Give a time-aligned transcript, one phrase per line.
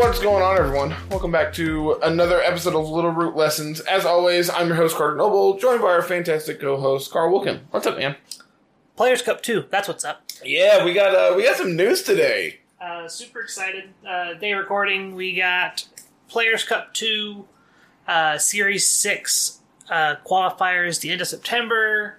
[0.00, 0.94] What's going on, everyone?
[1.10, 3.80] Welcome back to another episode of Little Root Lessons.
[3.80, 7.60] As always, I'm your host, Carter Noble, joined by our fantastic co-host, Carl Wilkin.
[7.70, 8.16] What's up, man?
[8.96, 10.22] Players Cup 2, that's what's up.
[10.44, 12.60] Yeah, we got uh, we got some news today.
[12.80, 13.90] Uh, super excited.
[14.08, 15.86] Uh, day recording, we got
[16.28, 17.46] Players Cup 2,
[18.08, 22.16] uh, Series 6 uh, qualifiers the end of September.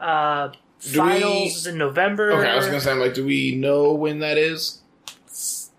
[0.00, 0.48] Uh,
[0.80, 2.32] Do we- finals is in November.
[2.32, 4.80] Okay, I was gonna say, I'm like, do we know when that is?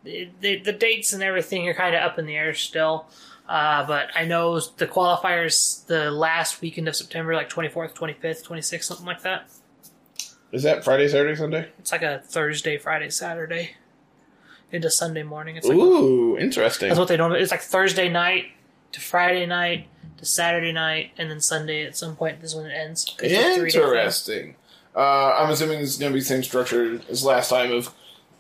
[0.06, 3.08] The, the, dates and everything are kind of up in the air still.
[3.48, 8.84] Uh, but I know the qualifiers the last weekend of September, like 24th, 25th, 26th,
[8.84, 9.50] something like that.
[10.52, 11.70] Is that Friday, Saturday, Sunday?
[11.80, 13.76] It's like a Thursday, Friday, Saturday
[14.72, 15.58] into Sunday morning.
[15.58, 16.90] It's like Ooh, interesting.
[16.90, 17.42] That's what they normally.
[17.42, 18.46] It's like Thursday night
[18.94, 22.42] to Friday night to Saturday night, and then Sunday at some point.
[22.42, 23.16] This is when it ends.
[23.22, 23.90] It's a three-day thing.
[23.90, 24.56] Interesting.
[24.96, 27.94] Uh, I'm assuming it's going to be the same structure as last time of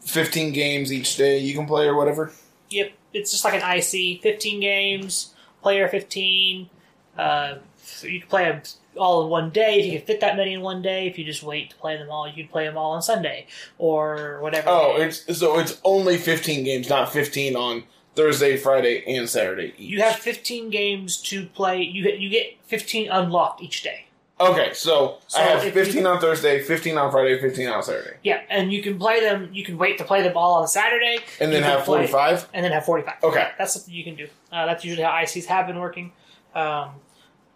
[0.05, 2.31] 15 games each day you can play or whatever.
[2.69, 4.21] Yep, it's just like an IC.
[4.21, 6.69] Fifteen games, player fifteen.
[7.17, 8.61] Uh, so you can play them
[8.97, 11.07] all in one day if you can fit that many in one day.
[11.07, 13.47] If you just wait to play them all, you can play them all on Sunday
[13.77, 14.69] or whatever.
[14.69, 15.05] Oh, day.
[15.05, 17.83] it's so it's only 15 games, not 15 on
[18.15, 19.73] Thursday, Friday, and Saturday.
[19.77, 19.89] Each.
[19.91, 21.81] you have fifteen games to play.
[21.81, 24.04] You get you get fifteen unlocked each day.
[24.39, 28.17] Okay, so, So I have 15 you- on Thursday, 15 on Friday, 15 on Saturday,
[28.23, 29.49] Yeah, and you can play them.
[29.53, 32.47] You can wait to play them all on Saturday, and then have play- 45.
[32.53, 33.15] and then have 45.
[33.23, 33.47] Okay.
[33.57, 34.27] That's something you can do.
[34.51, 36.11] Uh, that's usually how ICs have been working
[36.53, 36.91] um,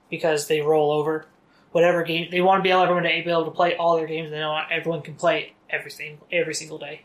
[0.10, 1.26] because they roll over.
[1.72, 4.08] Whatever game they want to be able everyone to be able to play all their
[4.08, 4.32] games.
[4.32, 7.04] They know not want everyone can play every single every single day.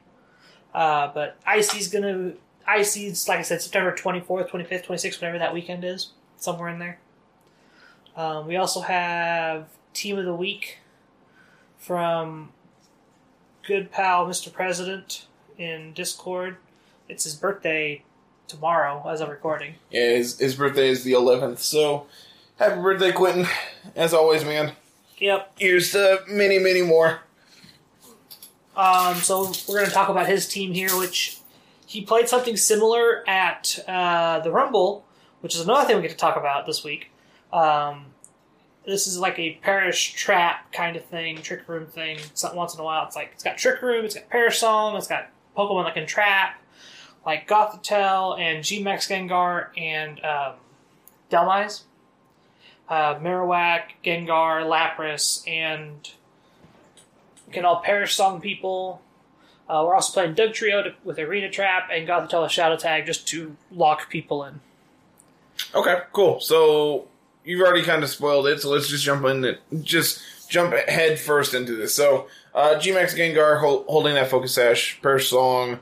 [0.73, 2.33] Uh, but IC's gonna
[2.67, 6.99] IC's like I said September 24th, 25th, 26th, whatever that weekend is, somewhere in there.
[8.17, 10.79] Um, we also have team of the week
[11.79, 12.53] from
[13.67, 14.53] good pal Mr.
[14.53, 15.27] President
[15.59, 16.57] in Discord.
[17.09, 18.03] It's his birthday
[18.47, 19.75] tomorrow as of recording.
[19.91, 22.07] Yeah, his, his birthday is the 11th, so
[22.59, 23.47] happy birthday, Quentin.
[23.97, 24.73] As always, man.
[25.19, 25.53] Yep.
[25.59, 27.21] Here's to many, many more.
[28.77, 31.39] Um, so we're going to talk about his team here, which
[31.87, 35.05] he played something similar at uh, the Rumble,
[35.41, 37.11] which is another thing we get to talk about this week.
[37.55, 38.07] Um,
[38.85, 42.19] this is like a perish trap kind of thing, trick room thing.
[42.35, 44.97] So once in a while, it's like it's got trick room, it's got perish song,
[44.97, 46.61] it's got Pokemon that can trap,
[47.25, 50.55] like Gothitelle and G-Max Gengar and um,
[51.31, 51.83] Dhelmise,
[52.89, 56.11] uh, Marowak, Gengar, Lapras, and
[57.53, 59.01] can all perish song people.
[59.69, 63.57] Uh, we're also playing Dugtrio to, with Arena Trap and Gothitelle Shadow Tag just to
[63.71, 64.61] lock people in.
[65.75, 66.41] Okay, cool.
[66.41, 67.07] So
[67.45, 71.55] you've already kind of spoiled it, so let's just jump in just jump head first
[71.55, 71.95] into this.
[71.95, 75.81] So uh, G-Max Gengar hol- holding that Focus Sash, per song,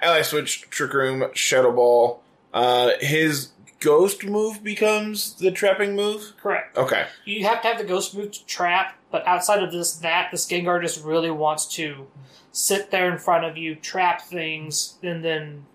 [0.00, 2.22] Ally Switch, Trick Room, Shadow Ball.
[2.52, 3.50] Uh, his
[3.80, 6.32] Ghost move becomes the trapping move.
[6.40, 6.76] Correct.
[6.78, 10.30] Okay, You have to have the Ghost move to trap, but outside of this, that
[10.30, 12.06] this Gengar just really wants to
[12.52, 15.66] sit there in front of you, trap things, and then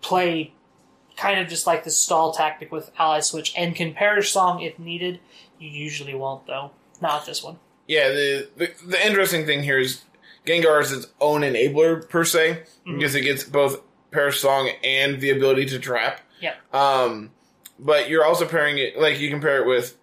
[0.00, 0.54] play
[1.18, 4.78] kind of just like the stall tactic with Ally Switch and can perish song if
[4.78, 5.20] needed.
[5.58, 6.70] You usually won't though.
[7.00, 7.58] Not this one.
[7.86, 8.08] yeah.
[8.08, 10.02] The, the the interesting thing here is
[10.46, 13.80] Gengar is its own enabler per se because it gets both
[14.10, 16.20] Perish Song and the ability to trap.
[16.40, 16.54] Yeah.
[16.72, 17.30] Um,
[17.78, 19.96] but you're also pairing it like you can pair it with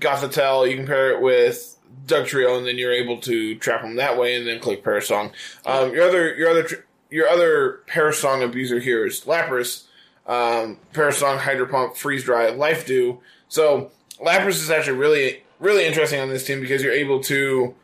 [0.00, 4.18] Gothitelle, you can pair it with Dugtrio, and then you're able to trap them that
[4.18, 5.30] way, and then click Perish Song.
[5.64, 6.66] Um, your other your other
[7.10, 9.84] your other Perish Song abuser here is Lapras,
[10.26, 13.20] um, Perish Song, Hydro Pump, Freeze Dry, Life Dew.
[13.48, 13.90] So
[14.20, 17.74] Lapras is actually really really interesting on this team because you're able to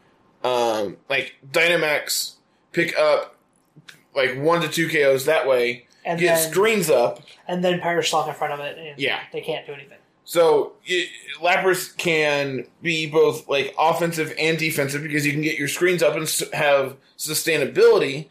[0.44, 2.34] um, like Dynamax
[2.72, 3.36] pick up
[4.14, 7.20] like one to two KOs that way, And get then screens up.
[7.46, 9.20] and then Perish Song in front of it, and Yeah.
[9.32, 9.98] they can't do anything.
[10.24, 11.08] So it,
[11.40, 16.16] Lapras can be both like offensive and defensive because you can get your screens up
[16.16, 18.26] and have sustainability.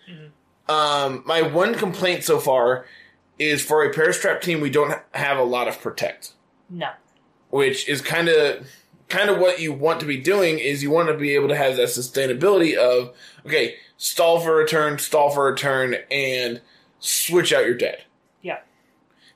[0.69, 2.86] Um, my one complaint so far
[3.39, 6.34] is for a Trap team, we don't have a lot of protect,
[6.69, 6.89] No.
[7.50, 8.68] which is kind of
[9.10, 10.60] kind of what you want to be doing.
[10.60, 13.13] Is you want to be able to have that sustainability of
[13.45, 16.62] okay, stall for a turn, stall for a turn, and
[17.00, 18.04] switch out your dead
[18.42, 18.60] Yeah.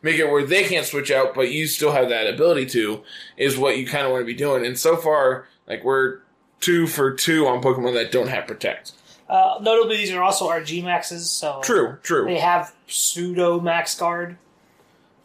[0.02, 3.04] make it where they can't switch out, but you still have that ability to,
[3.38, 4.66] is what you kind of want to be doing.
[4.66, 6.20] And so far, like we're
[6.60, 8.94] two for two on Pokemon that don't have Protect.
[9.32, 12.26] Uh, notably, these are also our G Maxes, so True, true.
[12.26, 14.38] They have pseudo max guard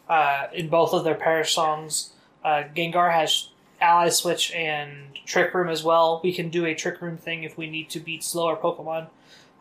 [0.07, 2.11] uh, in both of their perish songs.
[2.41, 3.49] Uh, Gengar has
[3.81, 6.21] ally switch and trick room as well.
[6.23, 9.07] We can do a trick room thing if we need to beat slower Pokemon.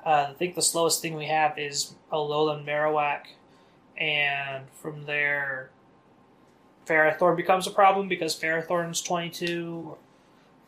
[0.05, 3.23] Uh, I think the slowest thing we have is Alolan Marowak
[3.99, 5.71] and from there,
[6.87, 9.97] Ferrothorn becomes a problem because Ferrothorn's 22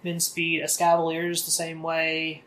[0.03, 2.43] min speed, Escavalier's the same way.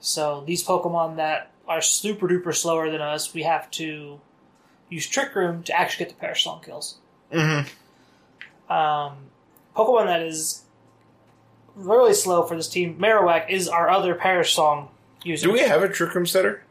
[0.00, 4.20] So these Pokemon that are super duper slower than us, we have to
[4.88, 6.96] use Trick Room to actually get the Perish Song kills.
[7.32, 8.72] Mm-hmm.
[8.72, 9.16] Um,
[9.76, 10.62] Pokemon that is
[11.74, 14.88] really slow for this team, Marowak, is our other Perish Song
[15.22, 15.46] user.
[15.46, 16.62] Do we have a Trick Room setter?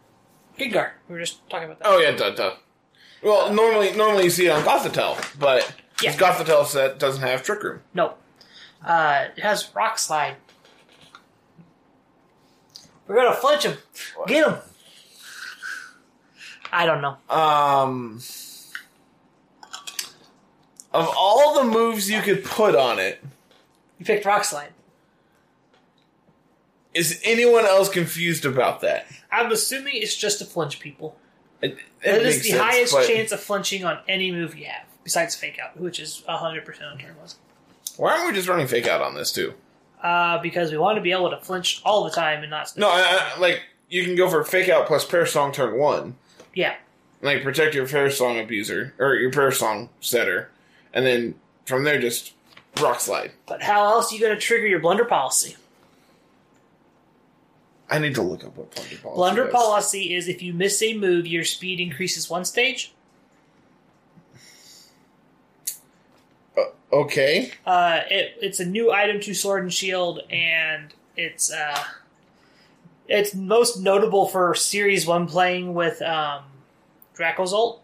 [0.57, 0.91] Gengar.
[1.07, 1.87] We were just talking about that.
[1.87, 2.55] Oh yeah, duh, duh.
[3.23, 6.11] Well, normally normally you see it on Gothitelle, but Yeah.
[6.11, 7.81] this Gothitelle set doesn't have Trick Room.
[7.93, 8.15] No.
[8.85, 10.35] Uh, it has Rock Slide.
[13.09, 13.75] We're gonna flinch him.
[14.27, 14.57] Get him.
[16.71, 17.17] I don't know.
[17.27, 18.21] Um,
[20.93, 23.23] of all the moves you could put on it,
[23.97, 24.69] You picked Rock Slide.
[26.93, 29.07] is anyone else confused about that?
[29.31, 31.17] I'm assuming it's just to flinch people.
[31.63, 34.85] It, It is the sense, highest but chance of flinching on any move you have,
[35.03, 37.15] besides Fake Out, which is 100% on turn.
[37.97, 39.55] Why aren't we just running fake out on this too?
[40.01, 42.71] Uh, because we want to be able to flinch all the time and not.
[42.77, 43.01] No, I,
[43.35, 46.15] I, like you can go for fake out plus prayer song turn one,
[46.53, 46.75] Yeah.
[47.21, 50.49] like protect your prayer song abuser or your prayer song setter,
[50.93, 51.35] and then
[51.65, 52.33] from there just
[52.81, 53.31] rock slide.
[53.45, 55.57] But how else are you going to trigger your blunder policy?
[57.89, 59.15] I need to look up what blunder policy.
[59.15, 59.53] Blunder does.
[59.53, 62.93] policy is if you miss a move, your speed increases one stage.
[66.91, 67.51] Okay.
[67.65, 71.83] Uh, it, it's a new item to Sword and Shield, and it's uh,
[73.07, 76.43] it's most notable for Series One playing with um,
[77.17, 77.79] Dracozolt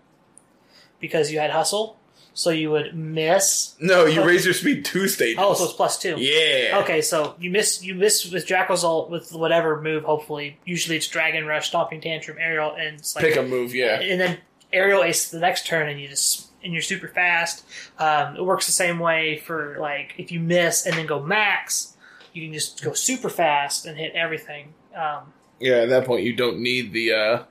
[1.00, 1.98] because you had Hustle,
[2.34, 3.76] so you would miss.
[3.80, 5.38] No, you raise your speed two stages.
[5.40, 6.16] Oh, so it's plus two.
[6.18, 6.80] yeah.
[6.84, 10.04] Okay, so you miss you miss with Dracozolt with whatever move.
[10.04, 13.76] Hopefully, usually it's Dragon Rush, Stomping Tantrum, Aerial, and it's like Pick a move.
[13.76, 14.00] Yeah.
[14.00, 14.38] and then
[14.74, 17.64] aerial ace the next turn and you just and you're super fast
[18.00, 21.96] um, it works the same way for like if you miss and then go max
[22.34, 25.76] you can just go super fast and hit everything um, Yeah.
[25.84, 27.44] At that point, you don't need the uh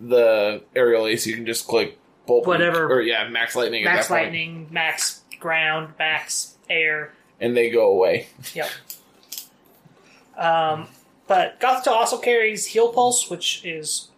[0.00, 1.26] the aerial ace.
[1.26, 2.46] You can just click bolt.
[2.46, 2.86] Whatever.
[2.92, 3.84] Or yeah, max lightning.
[3.84, 8.28] max that point, lightning max ground max air and they go away.
[8.54, 8.68] yep
[10.36, 10.88] um,
[11.26, 14.08] but Gothita also carries heal pulse which is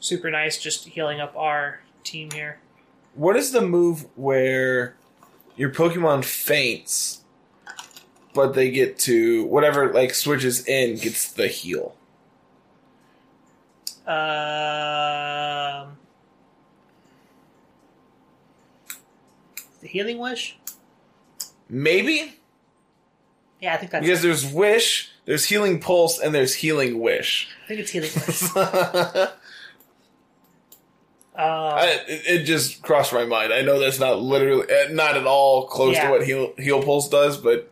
[0.00, 2.58] super nice just healing up our team here
[3.18, 4.94] What is the move where
[5.56, 7.24] your Pokemon faints,
[8.32, 11.96] but they get to whatever like switches in gets the heal?
[14.06, 15.98] um,
[19.80, 20.56] the healing wish
[21.68, 22.32] Maybe
[23.60, 24.02] Yeah, I think that's.
[24.06, 27.48] because there's Wish, there's Healing Pulse, and there's Healing Wish.
[27.64, 28.10] I think it's healing.
[28.26, 29.28] Wish.
[31.38, 33.52] I, Uh, it, it just crossed my mind.
[33.52, 36.04] I know that's not literally, eh, not at all close Yeah.
[36.06, 37.70] to what Heal Heal Pulse does, but.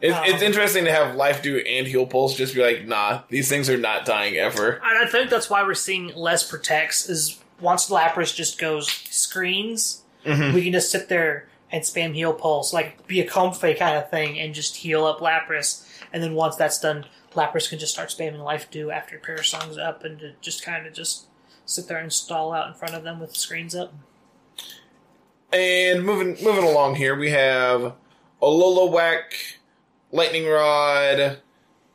[0.00, 3.20] It's, Um, it's interesting to have Life Dew and Heal Pulse just be like, nah,
[3.28, 4.80] these things are not dying ever.
[4.84, 7.08] and I think that's why we're seeing less protects.
[7.08, 10.54] Is once Lapras just goes screens, Mhm.
[10.54, 14.10] we can just sit there and spam heal pulse, like be a comfy kind of
[14.10, 15.86] thing, and just heal up Lapras.
[16.12, 19.78] And then once that's done, Lapras can just start spamming Life Dew after Perish Song's
[19.78, 21.26] up, and to just kind of just
[21.64, 23.92] sit there and stall out in front of them with screens up.
[25.52, 27.94] And moving moving along here, we have
[28.40, 29.34] Alola Whack,
[30.10, 31.38] Lightning Rod,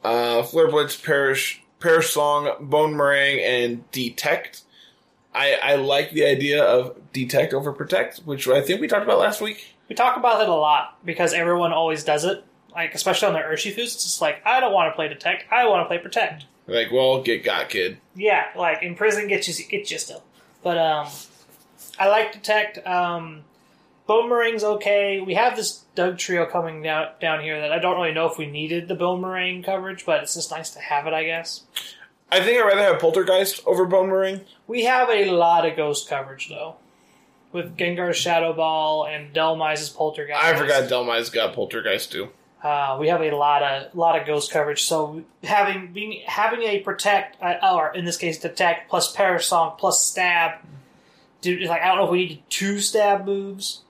[0.03, 4.63] uh, Flare Blitz, Parish Perish, Parasong, Bonemerang, and Detect.
[5.33, 9.19] I, I like the idea of Detect over Protect, which I think we talked about
[9.19, 9.75] last week.
[9.87, 12.43] We talk about it a lot because everyone always does it.
[12.77, 15.67] Like especially on the Urshifus, it's just like I don't want to play Detect, I
[15.67, 16.45] want to play Protect.
[16.67, 17.97] Like, well, get got, kid.
[18.15, 20.23] Yeah, like in prison gets you gets you still.
[20.61, 21.07] But um
[21.99, 22.85] I like Detect.
[22.85, 23.45] Um
[24.07, 25.19] Boomerang's okay.
[25.19, 28.45] We have this Dugtrio coming down down here that I don't really know if we
[28.45, 31.63] needed the Boomerang coverage, but it's just nice to have it, I guess.
[32.31, 34.41] I think I'd rather have Poltergeist over Bonemerang.
[34.67, 36.75] We have a lot of ghost coverage though.
[37.51, 40.43] With Gengar's Shadow Ball and Dhelmise's Poltergeist.
[40.43, 42.29] I forgot Dhelmise got Poltergeist too.
[42.67, 44.83] Uh, we have a lot of lot of ghost coverage.
[44.83, 49.75] So having being having a protect uh, or in this case detect plus perish song
[49.77, 50.59] plus stab.
[51.41, 53.81] Dude, like I don't know if we need two stab moves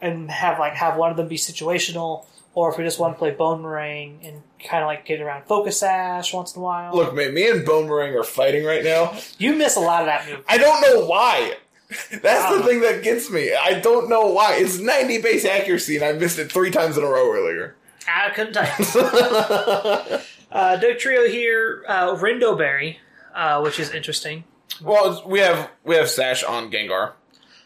[0.00, 2.24] and have like have one of them be situational,
[2.54, 5.80] or if we just want to play bonemerang and kind of like get around focus
[5.80, 6.94] sash once in a while.
[6.96, 9.14] Look, man, me and Bonemerang are fighting right now.
[9.38, 10.42] you miss a lot of that move.
[10.48, 11.54] I don't know why.
[12.22, 13.54] That's the Um, thing that gets me.
[13.54, 14.54] I don't know why.
[14.56, 17.76] It's 90 base accuracy, and I missed it three times in a row earlier.
[18.08, 18.60] I couldn't you.
[20.52, 22.96] uh, Dugtrio here, uh, Rindoberry,
[23.34, 24.44] uh, which is interesting.
[24.82, 27.12] well, we have we have Sash on Gengar.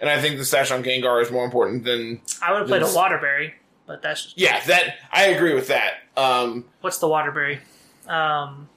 [0.01, 2.83] and I think the Sash on Gengar is more important than I would have played
[2.83, 3.53] a Waterberry,
[3.87, 4.61] but that's just yeah.
[4.67, 5.95] That I agree with that.
[6.17, 7.61] Um, what's the Waterberry?
[8.07, 8.69] Um,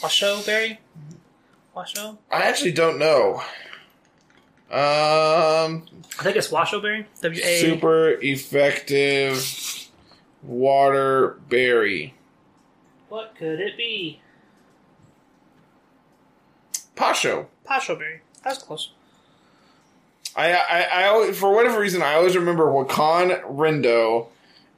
[0.00, 0.80] Washo berry.
[1.76, 2.18] Washo.
[2.30, 3.42] I actually don't know.
[4.70, 5.86] Um,
[6.18, 7.06] I think it's Washo berry.
[7.22, 7.60] W A.
[7.60, 9.79] super effective
[10.42, 12.14] water berry.
[13.08, 14.20] What could it be?
[16.96, 17.46] Pasho.
[17.68, 18.20] Pasho berry.
[18.44, 18.90] That's close.
[20.36, 24.28] I, I, I always, for whatever reason, I always remember Wacan Rindo,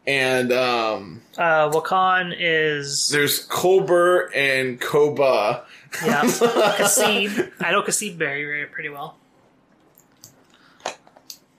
[0.07, 5.65] and um, Uh, Wacan is there's Colbur and Coba.
[6.05, 6.23] yeah.
[6.25, 7.53] Kasib.
[7.61, 9.17] I know Kasib berry pretty well.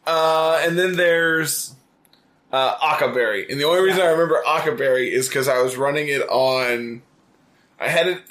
[0.06, 1.76] Uh, and then there's
[2.54, 3.50] uh, Occa Berry.
[3.50, 7.02] And the only reason I remember Occa Berry is because I was running it on.
[7.80, 8.22] I had it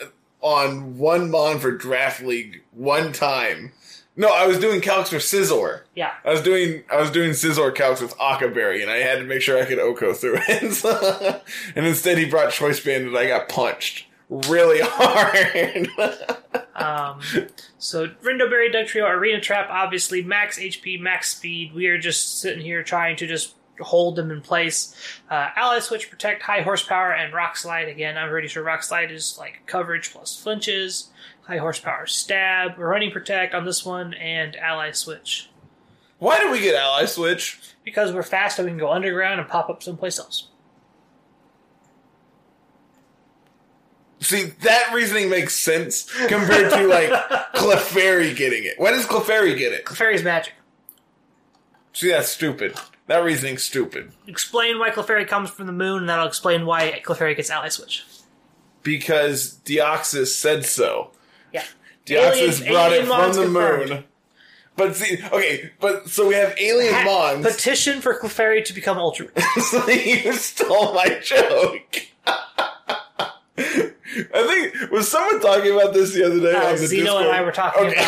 [0.41, 3.73] on one Mon for Draft League one time.
[4.15, 5.83] No, I was doing calcs for Scizor.
[5.95, 6.13] Yeah.
[6.25, 9.43] I was doing I was doing Scizor calcs with Akaberry, and I had to make
[9.43, 11.43] sure I could OHKO through it.
[11.77, 15.89] and instead, he brought Choice Band, and I got punched really hard.
[16.75, 17.21] Um,
[17.79, 21.75] so Rindoberry, Dugtrio, Arena Trap, obviously max HP, max speed.
[21.75, 24.95] We are just sitting here trying to just hold them in place.
[25.31, 27.89] Uh, Ally Switch, Protect, High Horsepower, and Rock Slide.
[27.89, 31.11] Again, I'm pretty sure Rock Slide is like coverage plus flinches.
[31.43, 35.51] High Horsepower, Stab, Running Protect on this one, and Ally Switch.
[36.19, 37.61] Why do we get Ally Switch?
[37.85, 40.49] Because we're fast and we can go underground and pop up someplace else.
[44.21, 47.11] See, that reasoning makes sense compared to like
[47.55, 48.75] Clefairy getting it.
[48.79, 49.85] Why does Clefairy get it?
[49.85, 50.55] Clefairy's magic.
[51.93, 52.77] See, that's stupid.
[53.13, 54.11] That reasoning's stupid.
[54.27, 58.07] Explain why Clefairy comes from the moon, and that'll explain why Clefairy gets Ally Switch.
[58.83, 61.11] Because Deoxys said so.
[61.53, 61.63] Yeah.
[62.07, 63.91] Deoxys Aliens- brought alien it from the confirmed.
[63.91, 64.05] moon.
[64.77, 67.47] But see, okay, but so we have alien Ha- Mons.
[67.47, 69.27] Petition for Clefairy to become Ultra.
[69.61, 72.07] so you stole my joke.
[73.59, 73.93] I
[74.73, 77.27] think was someone talking about this the other day Uh, on the Zeno Discord?
[77.27, 78.01] and I were talking Okay.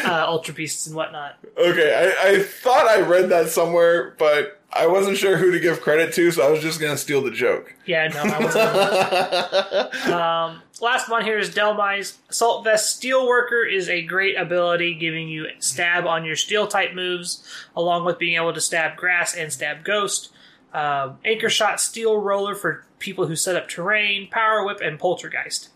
[0.00, 1.36] about uh, Ultra Beasts and whatnot.
[1.56, 5.80] Okay, I, I thought I read that somewhere, but I wasn't sure who to give
[5.80, 7.74] credit to, so I was just gonna steal the joke.
[7.86, 10.06] Yeah, no, I wasn't.
[10.12, 12.16] um, last one here is Dhelmise.
[12.28, 17.42] Assault Vest Steelworker is a great ability, giving you stab on your steel type moves,
[17.76, 20.30] along with being able to stab grass and stab ghost.
[20.74, 25.68] Um, Anchor Shot Steel Roller for people who set up terrain, Power Whip, and Poltergeist.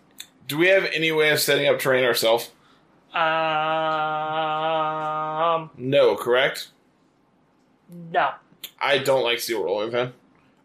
[0.48, 2.50] Do we have any way of setting up terrain ourselves?
[3.14, 3.20] Um,
[5.76, 6.68] No, correct?
[7.90, 8.30] no.
[8.80, 10.12] I don't like steel rolling fan.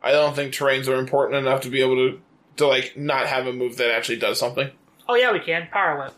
[0.01, 2.21] I don't think terrains are important enough to be able to
[2.57, 4.71] to like not have a move that actually does something.
[5.07, 6.13] Oh yeah, we can Power Whip.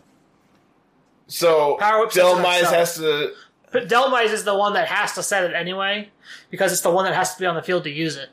[1.28, 3.34] So Power whip Dhelmise has to
[3.72, 6.10] But Dhelmise is the one that has to set it anyway,
[6.50, 8.30] because it's the one that has to be on the field to use it.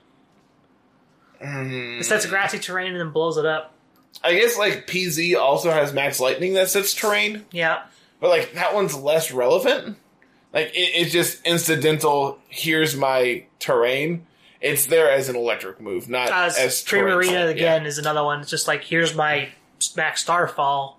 [1.41, 1.99] Hmm.
[2.01, 3.73] It sets a grassy terrain and then blows it up.
[4.25, 7.83] I guess like PZ also has max lightning that sets terrain, Yeah.
[8.21, 9.99] but like that one's less relevant.
[10.55, 12.39] Like it, it's just incidental.
[12.49, 14.27] Here's my terrain.
[14.61, 17.49] It's there as an electric move, not As, as Arena set.
[17.51, 18.41] again is another one.
[18.41, 19.51] It's just like here's my
[19.97, 20.99] max starfall.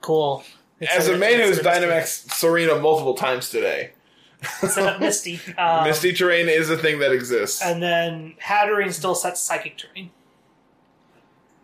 [0.00, 0.42] Cool.
[0.80, 0.88] Yeah.
[0.96, 3.92] As a man who's Dynamax Serena multiple times today,
[4.42, 5.40] set up Misty.
[5.56, 7.62] Um, Misty terrain is a thing that exists.
[7.62, 10.10] And then Hatterene still sets psychic terrain.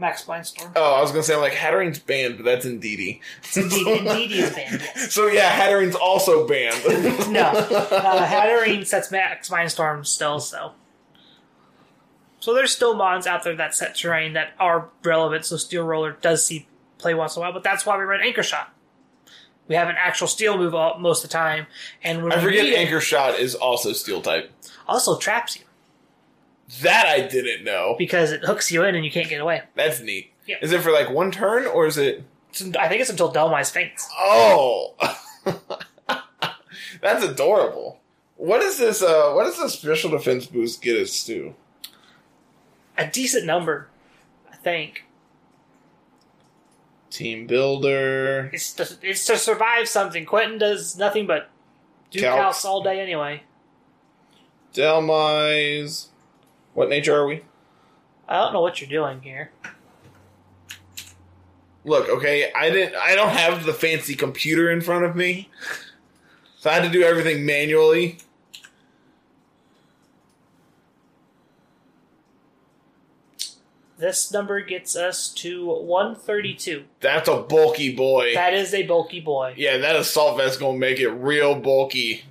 [0.01, 0.71] Max Mindstorm.
[0.77, 3.21] Oh, I was gonna say I'm like Hatterene's banned, but that's Indeedee.
[3.57, 4.81] Indeed, indeed he is banned.
[4.81, 5.13] Yes.
[5.19, 6.81] So yeah, Hatterene's also banned.
[7.33, 10.73] No, uh, Hatterene sets Max Mindstorm still, so.
[12.41, 16.13] So there's still mods out there that set terrain that are relevant, so Steel Roller
[16.13, 16.69] does see
[16.99, 18.73] play once in a while, but that's why we run Anchor Shot.
[19.69, 21.67] We have an actual steel move all, most of the time,
[22.03, 24.51] and when I we forget need it, Anchor Shot is also Steel type.
[24.87, 25.63] also traps you
[26.83, 27.95] That I didn't know.
[27.99, 29.63] because it hooks you in and you can't get away.
[29.75, 30.33] That's neat.
[30.47, 30.57] Yeah.
[30.63, 32.25] Is it for like one turn or is it?
[32.55, 34.09] It's- I think it's until Dhelmise faints.
[34.17, 34.95] Oh,
[37.03, 38.01] that's adorable.
[38.37, 39.03] What is this?
[39.03, 41.55] Uh, what does the special defense boost get us to?
[42.97, 43.89] A decent number,
[44.51, 45.05] I think.
[47.11, 48.51] Team builder.
[48.53, 50.27] It's to, it's to survive something.
[50.27, 51.51] Quentin does nothing but
[52.11, 53.43] do calcs all day anyway.
[54.75, 56.09] Dhelmise.
[56.75, 57.43] What nature are we?
[58.29, 59.51] I don't know what you're doing here.
[61.85, 62.95] Look, okay, I didn't.
[62.97, 65.49] I don't have the fancy computer in front of me,
[66.59, 68.19] so I had to do everything manually.
[73.99, 76.85] This number gets us to 132.
[77.01, 78.33] That's a bulky boy.
[78.35, 79.55] That is a bulky boy.
[79.57, 82.25] yeah, that assault vest gonna make it real bulky.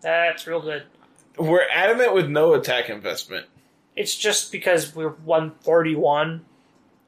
[0.00, 0.84] That's real good.
[1.38, 3.46] We're adamant with no attack investment.
[3.96, 6.44] It's just because we're 131.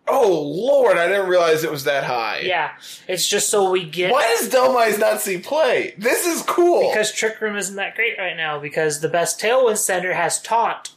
[0.08, 2.40] Oh lord, I didn't realize it was that high.
[2.40, 2.72] Yeah,
[3.08, 5.94] it's just so we get Why does Dhelmise not see play?
[5.96, 6.90] This is cool.
[6.90, 10.90] because Trick Room isn't that great right now because the best Tailwind setter has taunt.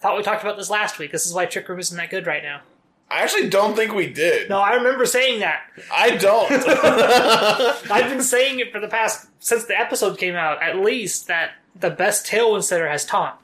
[0.00, 1.12] I thought we talked about this last week.
[1.12, 2.62] This is why Trick Room isn't that good right now.
[3.10, 4.48] I actually don't think we did.
[4.48, 5.62] No, I remember saying that.
[5.92, 6.50] I don't.
[7.90, 11.52] I've been saying it for the past since the episode came out, at least that
[11.78, 13.34] the best Tailwind setter has taunt.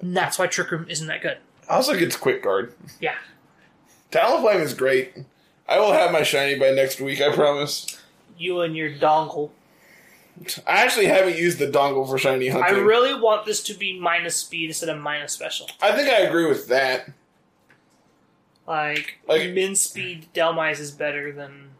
[0.00, 1.38] And that's why Trick Room isn't that good.
[1.68, 2.74] also gets quick guard.
[3.00, 3.14] Yeah.
[4.10, 5.14] Talonflame is great.
[5.68, 8.00] I will have my shiny by next week, I promise.
[8.36, 9.50] You and your dongle.
[10.66, 12.74] I actually haven't used the dongle for shiny hunting.
[12.74, 15.68] I really want this to be minus speed instead of minus special.
[15.82, 17.10] I think I agree with that.
[18.66, 21.70] Like, Like- min speed Dhelmise is better than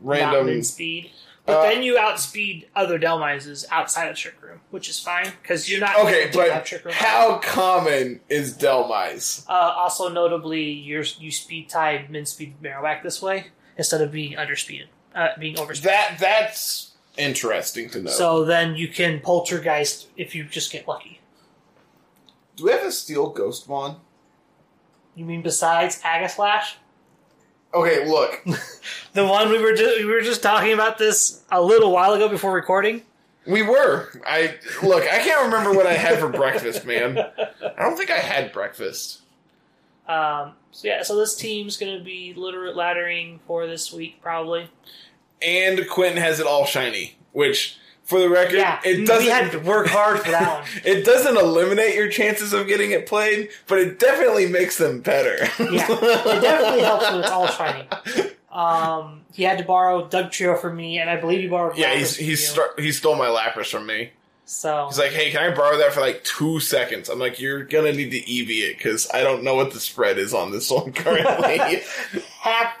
[0.00, 0.46] Random.
[0.46, 1.10] min speed.
[1.46, 5.68] But Uh, then you outspeed other Dhelmises outside of Trick Room, which is fine because
[5.70, 6.94] you're not Okay, going to have but Trick Room.
[6.94, 9.44] how common is Dhelmise?
[9.48, 14.34] Uh, also, notably, you're, you speed tie min speed Marowak this way instead of being
[14.34, 15.82] underspeeded, uh, being overspeeded.
[15.82, 16.89] That that's
[17.20, 18.10] interesting to know.
[18.10, 21.20] So then you can poltergeist if you just get lucky.
[22.56, 23.96] do we have a steel Ghostmon?
[25.14, 26.74] You mean besides Aegislash?
[27.74, 28.44] Okay, look.
[29.12, 32.28] The one we were just, we were just talking about this a little while ago
[32.28, 33.02] before recording.
[33.44, 34.08] We were.
[34.24, 35.02] I look.
[35.02, 37.18] I can't remember what I had for breakfast, man.
[37.18, 39.22] I don't think I had breakfast.
[40.06, 44.68] Um, so yeah, so this team's going to be literate laddering for this week probably.
[45.42, 49.24] And Quentin has it all shiny, which, for the record, Yeah, it doesn't.
[49.24, 50.68] we had to work hard for that one.
[50.84, 55.36] It doesn't eliminate your chances of getting it played, but it definitely makes them better.
[55.58, 57.86] Yeah, it definitely helps when it's all shiny.
[58.50, 61.78] Um, he had to borrow Dugtrio for me, and I believe he borrowed.
[61.78, 62.36] Yeah, he's from he you.
[62.36, 64.10] star- he stole my Lapras from me.
[64.44, 67.62] So He's like, "Hey, can I borrow that for like two seconds?" I'm like, "You're
[67.62, 70.68] gonna need to EV it because I don't know what the spread is on this
[70.68, 71.82] one currently."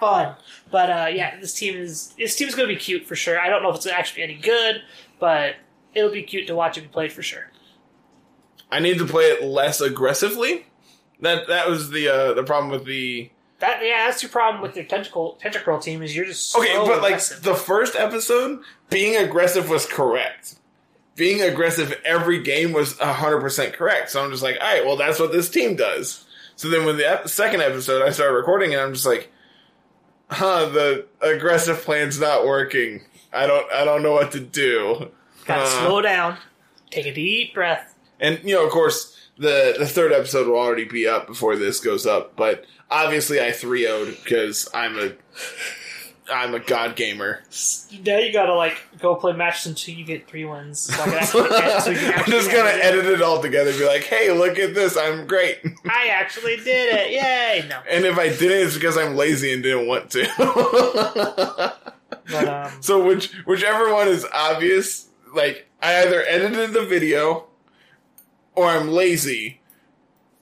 [0.00, 0.34] fun.
[0.70, 3.38] But uh, yeah, this team is this team is going to be cute for sure.
[3.38, 4.82] I don't know if it's actually any good,
[5.20, 5.56] but
[5.94, 7.50] it'll be cute to watch it be played for sure.
[8.72, 10.66] I need to play it less aggressively.
[11.20, 14.74] That that was the uh, the problem with the That yeah, that's your problem with
[14.74, 19.16] your tentacle tentacruel team is you're just okay, so but like the first episode, being
[19.16, 20.56] aggressive was correct.
[21.16, 24.10] Being aggressive every game was hundred percent correct.
[24.10, 26.24] So I'm just like, all right, well, that's what this team does.
[26.56, 29.30] So then when the ep- second episode, I started recording, and I'm just like,
[30.30, 33.02] huh, the aggressive plan's not working.
[33.32, 35.10] I don't I don't know what to do.
[35.46, 36.36] Gotta Uh, slow down,
[36.90, 37.94] take a deep breath.
[38.18, 41.80] And you know, of course, the the third episode will already be up before this
[41.80, 42.36] goes up.
[42.36, 45.12] But obviously, I 3 0'd because I'm a
[46.32, 47.42] I'm a god gamer.
[48.04, 50.80] Now you gotta like go play matches until you get three wins.
[50.80, 53.22] So I can actually get, so you can I'm just gonna edit it.
[53.22, 53.70] all together.
[53.70, 55.58] and Be like, hey, look at this, I'm great.
[55.90, 57.10] I actually did it!
[57.12, 57.66] Yay!
[57.68, 61.74] No, And if I didn't, it's because I'm lazy and didn't want to.
[62.30, 67.46] but um, so which whichever one is obvious, like I either edited the video,
[68.54, 69.60] or I'm lazy,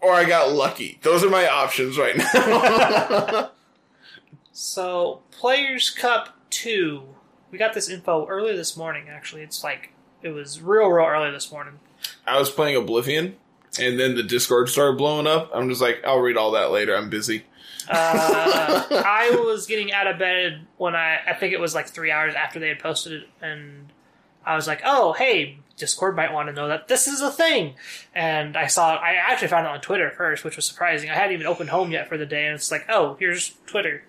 [0.00, 0.98] or I got lucky.
[1.02, 3.50] Those are my options right now.
[4.60, 7.04] So, Players Cup 2.
[7.52, 9.42] We got this info earlier this morning, actually.
[9.42, 11.74] It's like, it was real, real early this morning.
[12.26, 13.36] I was playing Oblivion,
[13.78, 15.52] and then the Discord started blowing up.
[15.54, 16.96] I'm just like, I'll read all that later.
[16.96, 17.44] I'm busy.
[17.88, 22.10] Uh, I was getting out of bed when I, I think it was like three
[22.10, 23.92] hours after they had posted it, and
[24.44, 27.74] I was like, oh, hey, Discord might want to know that this is a thing.
[28.12, 31.10] And I saw, I actually found it on Twitter first, which was surprising.
[31.10, 34.02] I hadn't even opened home yet for the day, and it's like, oh, here's Twitter.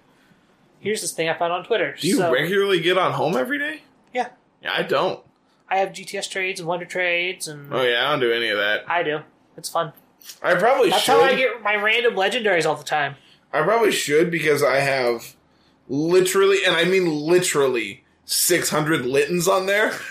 [0.79, 1.95] Here's this thing I found on Twitter.
[1.99, 3.81] Do you So- regularly get on home every day?
[4.13, 4.29] Yeah.
[4.63, 5.21] Yeah, I don't.
[5.69, 8.57] I have GTS trades and Wonder trades, and Oh yeah, I don't do any of
[8.57, 8.89] that.
[8.89, 9.19] I do.
[9.57, 9.93] It's fun.
[10.41, 11.11] I probably That's should.
[11.13, 13.15] how I get my random legendaries all the time.
[13.53, 15.35] I probably should because I have
[15.87, 19.93] literally, and I mean literally, 600 Littens on there.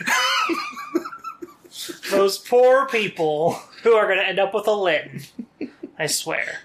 [2.11, 3.53] Those poor people
[3.83, 5.23] who are going to end up with a Litten.
[5.99, 6.61] I swear.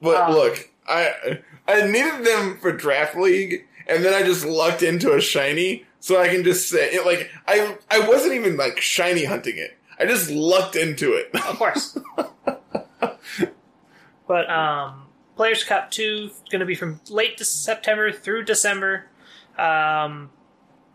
[0.00, 4.82] But Um, look, I I needed them for draft league, and then I just lucked
[4.82, 7.06] into a shiny, so I can just say it.
[7.06, 9.78] Like I I wasn't even like shiny hunting it.
[9.98, 11.30] I just lucked into it.
[11.34, 11.98] Of course.
[14.26, 19.06] but um, Players Cup 2 is going to be from late September through December.
[19.58, 20.30] Um,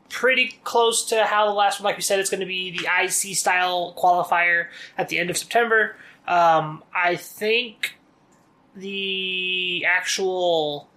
[0.10, 2.88] pretty close to how the last one, like we said, it's going to be the
[3.04, 5.95] IC style qualifier at the end of September.
[6.28, 7.97] Um, I think
[8.78, 10.88] the actual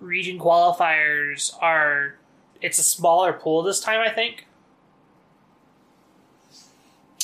[0.00, 2.14] region qualifiers are
[2.60, 4.46] it's a smaller pool this time i think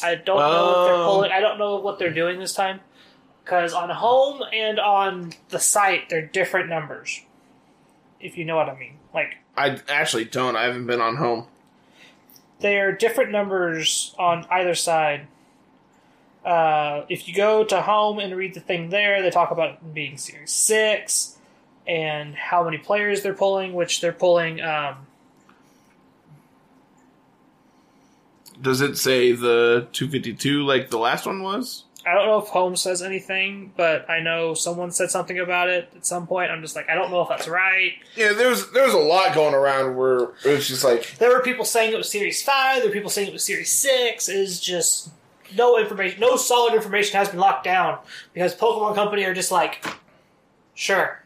[0.03, 1.33] I don't know if they're pulling.
[1.33, 2.81] I don't know what they're doing this time
[3.43, 7.23] because on home and on the site they're different numbers.
[8.21, 10.55] If you know what I mean, like I actually don't.
[10.57, 11.47] I haven't been on home.
[12.61, 15.29] they are different numbers on either side.
[16.47, 19.95] Uh, if you go to home and read the thing there, they talk about it
[19.95, 21.37] being Series Six
[21.89, 24.61] and how many players they're pulling, which they're pulling.
[24.61, 25.07] Um,
[28.63, 31.83] Does it say the 252 like the last one was?
[32.07, 35.91] I don't know if Home says anything, but I know someone said something about it
[35.97, 36.53] at some point.
[36.53, 37.95] I'm just like, I don't know if that's right.
[38.15, 41.93] Yeah, there's there's a lot going around where it's just like There were people saying
[41.93, 44.29] it was Series 5, there were people saying it was Series 6.
[44.29, 45.11] Is just
[45.55, 47.99] no information, no solid information has been locked down
[48.33, 49.87] because Pokemon Company are just like,
[50.75, 51.23] sure.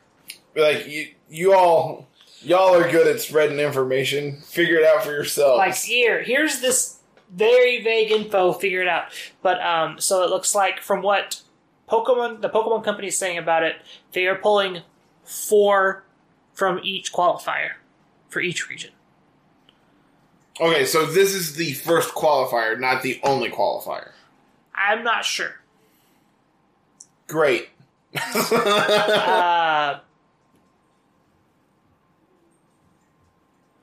[0.57, 2.09] like you you all
[2.43, 4.41] y'all are good at spreading information.
[4.41, 5.59] Figure it out for yourselves.
[5.59, 6.99] Like, here, here's this
[7.31, 9.07] very vague info, figure it out.
[9.43, 11.43] But, um, so it looks like from what
[11.89, 13.77] Pokemon, the Pokemon Company is saying about it,
[14.13, 14.83] they are pulling
[15.23, 16.05] four
[16.53, 17.73] from each qualifier
[18.29, 18.91] for each region.
[20.61, 24.11] Okay, so this is the first qualifier, not the only qualifier.
[24.75, 25.57] I'm not sure.
[27.27, 27.71] Great.
[28.15, 30.01] Uh,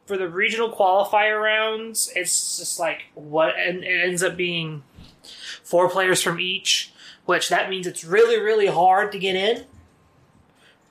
[0.05, 4.83] for the regional qualifier rounds, it's just like what, and it ends up being
[5.63, 6.93] four players from each,
[7.25, 9.65] which that means it's really, really hard to get in,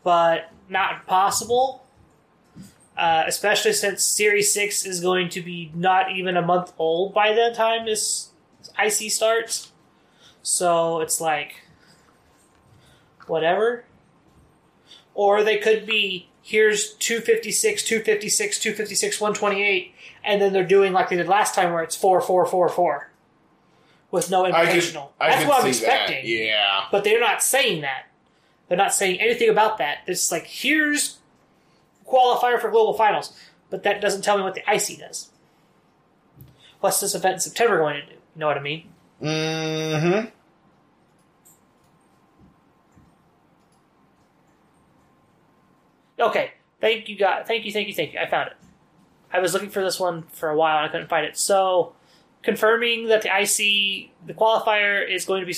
[0.05, 1.86] but not impossible.
[2.97, 7.33] Uh, especially since Series 6 is going to be not even a month old by
[7.35, 8.31] the time this
[8.83, 9.73] IC starts.
[10.43, 11.63] So it's like,
[13.27, 13.85] whatever.
[15.15, 21.17] Or they could be here's 256, 256, 256, 128, and then they're doing like they
[21.17, 23.11] did last time where it's 4444
[24.11, 24.97] with no I could.
[25.21, 26.03] I That's what I'm see that.
[26.03, 26.23] expecting.
[26.25, 26.85] Yeah.
[26.93, 28.07] But they're not saying that.
[28.69, 29.99] They're not saying anything about that.
[30.07, 31.19] It's like here's
[32.09, 33.33] qualifier for global finals,
[33.71, 35.31] but that doesn't tell me what the IC does.
[36.81, 38.13] What's this event in September going to do?
[38.13, 38.89] You know what I mean?
[39.23, 40.29] Mm-hmm.
[46.19, 46.53] Okay.
[46.81, 47.47] Thank you, God.
[47.47, 48.19] Thank you, thank you, thank you.
[48.19, 48.57] I found it.
[49.33, 51.37] I was looking for this one for a while and I couldn't find it.
[51.37, 51.95] So,
[52.43, 55.53] confirming that the IC, the qualifier is going to be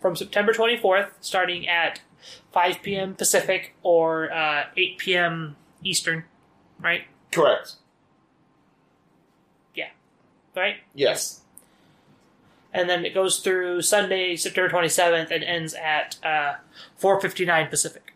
[0.00, 2.00] from September 24th, starting at
[2.52, 3.14] 5 p.m.
[3.14, 5.56] Pacific or uh, 8 p.m.
[5.82, 6.24] Eastern,
[6.80, 7.02] right?
[7.30, 7.74] Correct.
[9.74, 9.90] Yeah.
[10.54, 10.76] Right?
[10.94, 11.42] Yes.
[12.72, 16.54] And then it goes through Sunday, September 27th, and ends at uh,
[17.00, 18.07] 4:59 Pacific,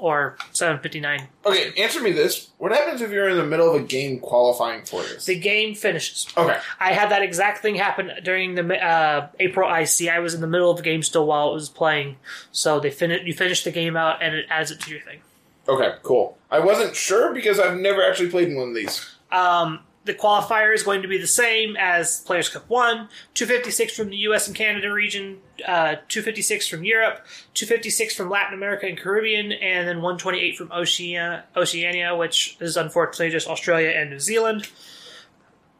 [0.00, 1.28] or 7:59.
[1.44, 2.50] Okay, answer me this.
[2.58, 5.24] What happens if you're in the middle of a game qualifying for this?
[5.26, 6.26] The game finishes.
[6.36, 6.58] Okay.
[6.78, 10.08] I had that exact thing happen during the uh, April IC.
[10.08, 12.16] I was in the middle of the game still while it was playing,
[12.52, 15.20] so they fin- you finish the game out and it adds it to your thing.
[15.68, 16.36] Okay, cool.
[16.50, 19.08] I wasn't sure because I've never actually played in one of these.
[19.30, 24.08] Um, the qualifier is going to be the same as Players Cup 1, 256 from
[24.08, 29.52] the US and Canada region, uh, 256 from Europe, 256 from Latin America and Caribbean,
[29.52, 34.68] and then 128 from Oceania, Oceania, which is unfortunately just Australia and New Zealand,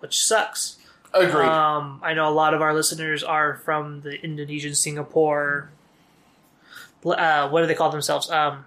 [0.01, 0.77] which sucks.
[1.15, 1.47] Agreed.
[1.49, 5.71] Um, I know a lot of our listeners are from the Indonesian, Singapore.
[7.05, 8.31] Uh, what do they call themselves?
[8.31, 8.65] Um,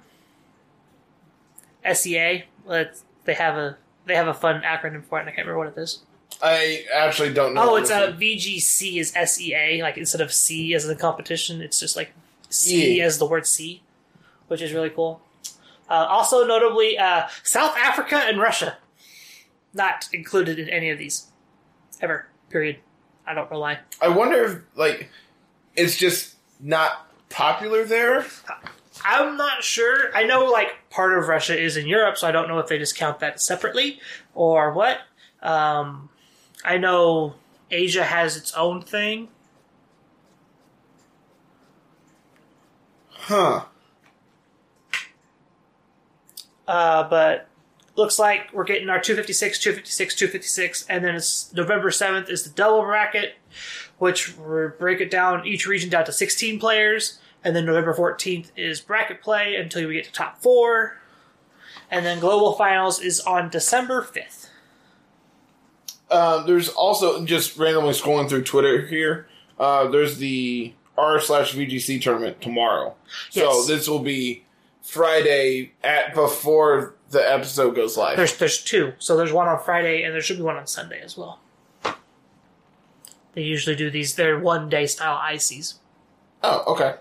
[1.93, 2.45] SEA.
[2.65, 5.59] Let's- They have a they have a fun acronym for it, and I can't remember
[5.59, 5.99] what it is.
[6.41, 7.71] I actually don't know.
[7.71, 9.81] Oh, it's this a VGC is SEA.
[9.81, 12.11] Like instead of C as the competition, it's just like
[12.49, 13.05] C Yeah.
[13.05, 13.81] as the word C,
[14.47, 15.21] which is really cool.
[15.89, 18.77] Uh, also, notably, uh, South Africa and Russia
[19.73, 21.27] not included in any of these
[22.01, 22.27] ever.
[22.49, 22.77] Period.
[23.25, 23.79] I don't know why.
[24.01, 25.09] I wonder if like
[25.75, 28.25] it's just not popular there.
[29.03, 30.15] I'm not sure.
[30.15, 32.77] I know like part of Russia is in Europe, so I don't know if they
[32.77, 33.99] just count that separately
[34.35, 34.99] or what.
[35.41, 36.09] Um,
[36.63, 37.35] I know
[37.71, 39.29] Asia has its own thing.
[43.09, 43.65] Huh.
[46.67, 47.47] Uh, but
[47.95, 52.49] looks like we're getting our 256, 256, 256, and then it's November 7th is the
[52.49, 53.35] double bracket,
[53.97, 58.51] which we break it down each region down to 16 players, and then November 14th
[58.55, 60.97] is bracket play until we get to top four,
[61.91, 64.49] and then global finals is on December 5th.
[66.11, 69.27] Um, there's also just randomly scrolling through Twitter here.
[69.59, 72.95] Uh, there's the R slash VGC tournament tomorrow.
[73.31, 74.43] So this will be
[74.81, 78.17] Friday at before the episode goes live.
[78.17, 81.01] There's there's two, so there's one on Friday and there should be one on Sunday
[81.01, 81.39] as well.
[83.33, 84.15] They usually do these.
[84.15, 85.75] They're one day style ICs.
[86.43, 86.95] Oh, okay.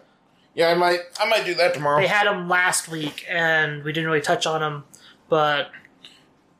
[0.55, 2.01] Yeah, I might I might do that tomorrow.
[2.01, 4.85] They had them last week, and we didn't really touch on them.
[5.29, 5.71] But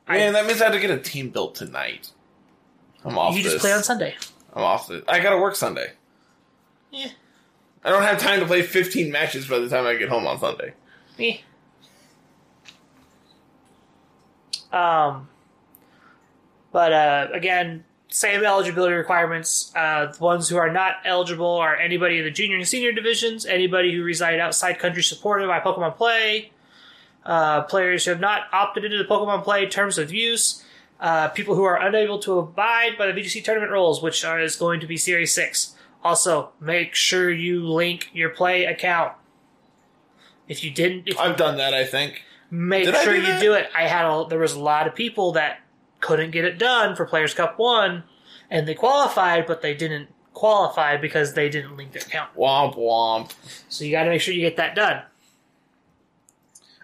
[0.09, 2.11] Man, that means I have to get a team built tonight.
[3.05, 3.53] I'm off you this.
[3.53, 4.15] just play on Sunday.
[4.55, 5.03] I'm off this.
[5.09, 5.93] I gotta work Sunday.
[6.91, 7.09] Yeah.
[7.85, 10.39] I don't have time to play 15 matches by the time I get home on
[10.39, 10.75] Sunday.
[11.19, 11.39] Eh.
[14.73, 15.29] Um,
[16.71, 19.73] but uh, again, same eligibility requirements.
[19.75, 23.47] Uh, the ones who are not eligible are anybody in the junior and senior divisions,
[23.47, 26.53] anybody who reside outside country supported by Pokemon Play,
[27.25, 30.63] uh, players who have not opted into the Pokemon Play terms of use,
[31.01, 34.57] uh, people who are unable to abide by the VGC tournament rules, which are, is
[34.57, 35.75] going to be Series 6.
[36.05, 39.13] Also, make sure you link your Play account.
[40.49, 42.23] If you didn't, if I've done that, I think.
[42.51, 43.41] make Did sure do you that?
[43.41, 43.71] do it.
[43.75, 45.61] I had a, there was a lot of people that
[46.03, 48.05] couldn't get it done for Players Cup one,
[48.51, 52.35] and they qualified, but they didn't qualify because they didn't link their account.
[52.37, 53.33] Womp womp.
[53.71, 55.03] So you got to make sure you get that done.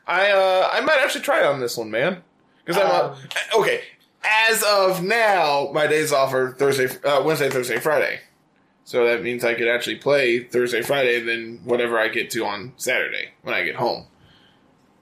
[0.06, 2.22] I uh I might actually try on this one, man.
[2.64, 3.82] Because I'm Um, uh, okay.
[4.24, 8.20] As of now, my days off are Thursday, uh, Wednesday, Thursday, Friday.
[8.84, 12.72] So that means I could actually play Thursday, Friday, then whatever I get to on
[12.76, 14.06] Saturday when I get home.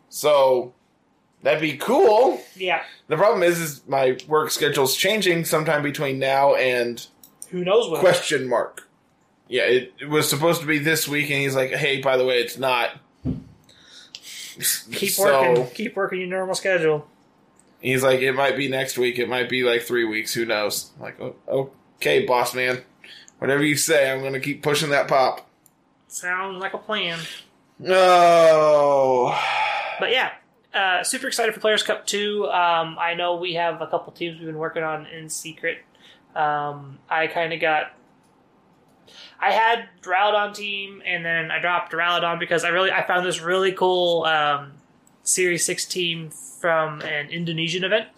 [0.09, 0.75] So
[1.43, 2.41] that'd be cool.
[2.55, 2.83] Yeah.
[3.09, 7.05] The problem is, is my work schedule's changing sometime between now and
[7.51, 8.01] Who knows what?
[8.01, 8.89] question mark.
[9.49, 12.25] Yeah, it, it was supposed to be this week, and he's like, "Hey, by the
[12.25, 12.91] way, it's not."
[14.93, 15.67] Keep So- working.
[15.75, 17.07] Keep working your normal schedule.
[17.81, 19.19] He's like, it might be next week.
[19.19, 20.33] It might be like three weeks.
[20.35, 20.91] Who knows?
[20.97, 22.83] I'm like, "Oh, okay, boss man.
[23.39, 25.47] Whatever you say, I'm going to keep pushing that pop.
[26.09, 27.19] Sounds like a plan.
[27.87, 29.39] Oh.
[30.01, 30.33] But yeah,
[30.77, 32.47] uh, super excited for Players Cup 2.
[32.47, 35.79] Um, I know we have a couple teams we've been working on in secret.
[36.35, 37.93] Um, I kind of got.
[39.41, 43.41] I had Duraludon team, and then I dropped Duraludon because I really I found this
[43.41, 44.73] really cool um,
[45.23, 48.09] Series 6 team from an Indonesian event,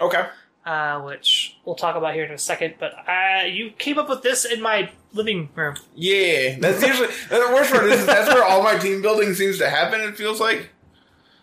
[0.00, 0.26] Okay.
[0.66, 2.74] uh, which we'll talk about here in a second.
[2.78, 5.76] But uh, you came up with this in my living room.
[5.94, 9.68] Yeah, that's usually the worst part is that's where all my team building seems to
[9.70, 10.00] happen.
[10.00, 10.70] It feels like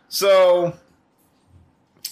[0.10, 0.74] so.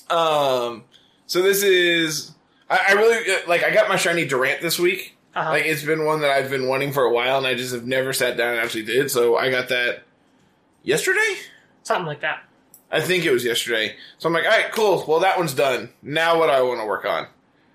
[0.10, 0.84] Um,
[1.26, 2.36] so this is
[2.70, 3.64] I, I really like.
[3.64, 5.18] I got my shiny Durant this week.
[5.36, 5.50] Uh-huh.
[5.50, 7.86] Like it's been one that I've been wanting for a while, and I just have
[7.86, 9.12] never sat down and actually did.
[9.12, 10.04] So I got that
[10.84, 11.36] yesterday.
[11.84, 12.44] Something like that.
[12.92, 13.96] I think it was yesterday.
[14.18, 15.04] So I'm like, all right, cool.
[15.08, 15.90] Well, that one's done.
[16.02, 17.24] Now what do I want to work on?
[17.26, 17.30] I'm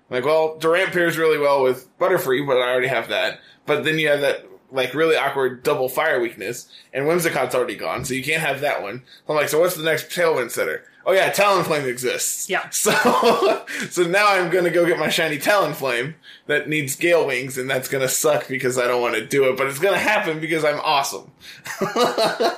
[0.09, 3.39] like, well, Durant pairs really well with Butterfree, but I already have that.
[3.65, 8.05] But then you have that like really awkward double fire weakness, and Whimsicott's already gone,
[8.05, 9.03] so you can't have that one.
[9.27, 10.83] I'm like, so what's the next Tailwind setter?
[11.05, 12.49] Oh yeah, Talonflame exists.
[12.49, 12.69] Yeah.
[12.71, 12.91] So
[13.89, 16.15] so now I'm gonna go get my shiny Talonflame
[16.47, 19.57] that needs Gale Wings, and that's gonna suck because I don't want to do it,
[19.57, 21.31] but it's gonna happen because I'm awesome.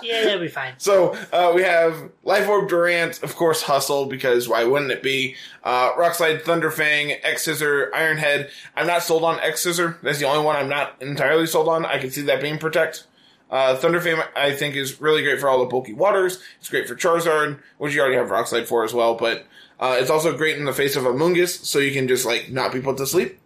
[0.04, 0.74] Yeah, that'll be fine.
[0.78, 5.36] So uh, we have Life Orb Durant, of course, Hustle because why wouldn't it be?
[5.64, 8.50] Uh, Rockslide, Thunderfang, X Scissor, Ironhead.
[8.76, 9.98] I'm not sold on X Scissor.
[10.04, 11.86] That's the only one I'm not entirely sold on.
[11.86, 13.08] I can see that being Protect.
[13.54, 16.42] Uh, Thunderfang, I think, is really great for all the bulky waters.
[16.60, 19.14] It's great for Charizard, which you already have Rockslide for as well.
[19.14, 19.46] But
[19.80, 22.74] uh, it's also great in the face of Amoonguss, so you can just like not
[22.74, 23.40] be put to sleep.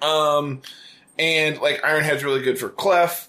[0.00, 0.62] Um,
[1.18, 3.28] and like Ironhead's really good for Clef.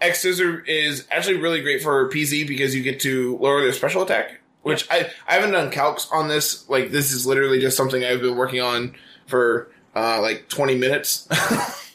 [0.00, 4.00] X Scissor is actually really great for PZ because you get to lower their special
[4.00, 4.40] attack.
[4.62, 6.66] Which I I haven't done calcs on this.
[6.70, 8.94] Like this is literally just something I've been working on
[9.26, 11.28] for uh, like 20 minutes.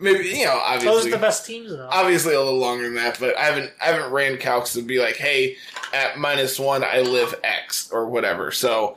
[0.00, 1.88] Maybe you know obviously Those are the best teams, though.
[1.90, 4.98] obviously a little longer than that, but I haven't I haven't ran calcs to be
[4.98, 5.56] like, hey,
[5.92, 8.50] at minus one I live X or whatever.
[8.50, 8.96] So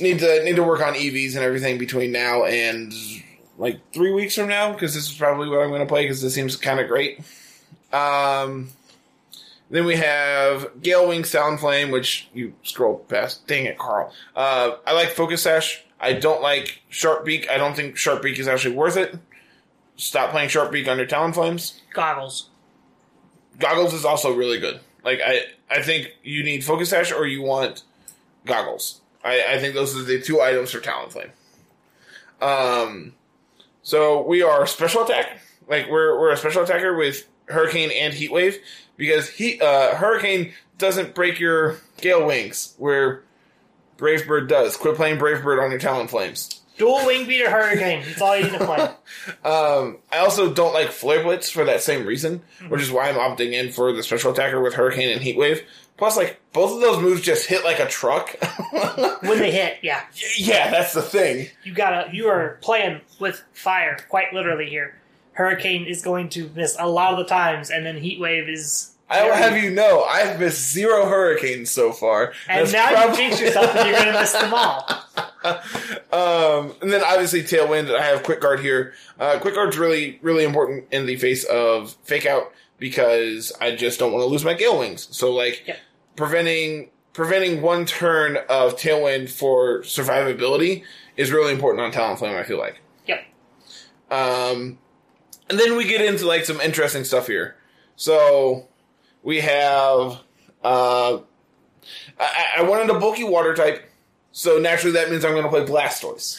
[0.00, 2.92] need to need to work on EVs and everything between now and
[3.56, 6.22] like three weeks from now because this is probably what I'm going to play because
[6.22, 7.20] this seems kind of great.
[7.92, 8.68] Um,
[9.70, 13.46] then we have Gale Wings Talonflame, which you scroll past.
[13.46, 14.12] Dang it, Carl.
[14.34, 15.82] Uh, I like Focus Sash.
[16.00, 17.50] I don't like Sharp Beak.
[17.50, 19.16] I don't think Sharp Beak is actually worth it.
[19.98, 21.80] Stop playing Sharp Beak under Talonflames.
[21.92, 22.48] Goggles.
[23.58, 24.80] Goggles is also really good.
[25.04, 27.82] Like I, I think you need Focus Sash or you want
[28.46, 29.00] Goggles.
[29.24, 31.30] I, I think those are the two items for Talonflame.
[32.40, 33.14] Um,
[33.82, 35.40] so we are special attack.
[35.66, 38.58] Like we're we're a special attacker with Hurricane and Heat Wave
[38.96, 43.24] because he uh, Hurricane doesn't break your Gale Wings where
[43.96, 44.76] Brave Bird does.
[44.76, 46.57] Quit playing Brave Bird on your Talonflames.
[46.78, 48.02] Dual wing beater hurricane.
[48.06, 48.88] That's all you need to play.
[49.44, 53.16] Um, I also don't like Flare Blitz for that same reason, which is why I'm
[53.16, 55.62] opting in for the special attacker with Hurricane and Heat Wave.
[55.96, 58.36] Plus, like both of those moves just hit like a truck.
[59.22, 60.04] When they hit, yeah.
[60.36, 61.48] yeah, that's the thing.
[61.64, 64.96] You gotta you are playing with fire, quite literally here.
[65.32, 68.94] Hurricane is going to miss a lot of the times, and then Heat Wave is
[69.10, 72.32] I will have you know, I've missed zero hurricanes so far.
[72.48, 74.88] And That's now prob- you jinx yourself and you're gonna miss them all.
[76.12, 77.94] Um, and then obviously Tailwind.
[77.94, 78.94] I have Quick Guard here.
[79.20, 83.98] Uh, Quick Guard's really, really important in the face of Fake Out because I just
[83.98, 85.06] don't want to lose my Gale Wings.
[85.14, 85.76] So like Yeah.
[86.16, 90.82] preventing preventing one turn of Tailwind for survivability
[91.16, 92.36] is really important on Talonflame.
[92.38, 92.80] I feel like.
[93.06, 93.24] Yep.
[94.10, 94.78] Um,
[95.50, 97.56] and then we get into like some interesting stuff here.
[97.96, 98.68] So
[99.22, 100.20] we have.
[100.64, 101.18] Uh,
[102.18, 103.87] I, I wanted a bulky water type,
[104.38, 106.38] so naturally that means I'm going to play Blastoise.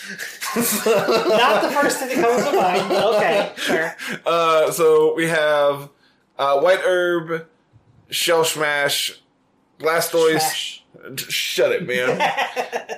[0.56, 3.94] Not the first thing that comes to mind, okay, sure.
[4.26, 5.90] Uh, so we have
[6.38, 7.46] uh, White Herb,
[8.10, 9.20] Shell Smash,
[9.80, 10.40] Blastoise.
[10.40, 10.86] Smash.
[11.18, 12.20] Shut it, man.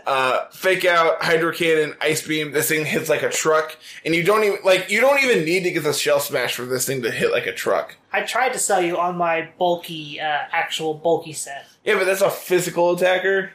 [0.06, 2.52] uh, fake out, Hydro Cannon, Ice Beam.
[2.52, 5.64] This thing hits like a truck, and you don't even like you don't even need
[5.64, 7.98] to get the Shell Smash for this thing to hit like a truck.
[8.14, 11.66] I tried to sell you on my bulky, uh, actual bulky set.
[11.84, 13.52] Yeah, but that's a physical attacker,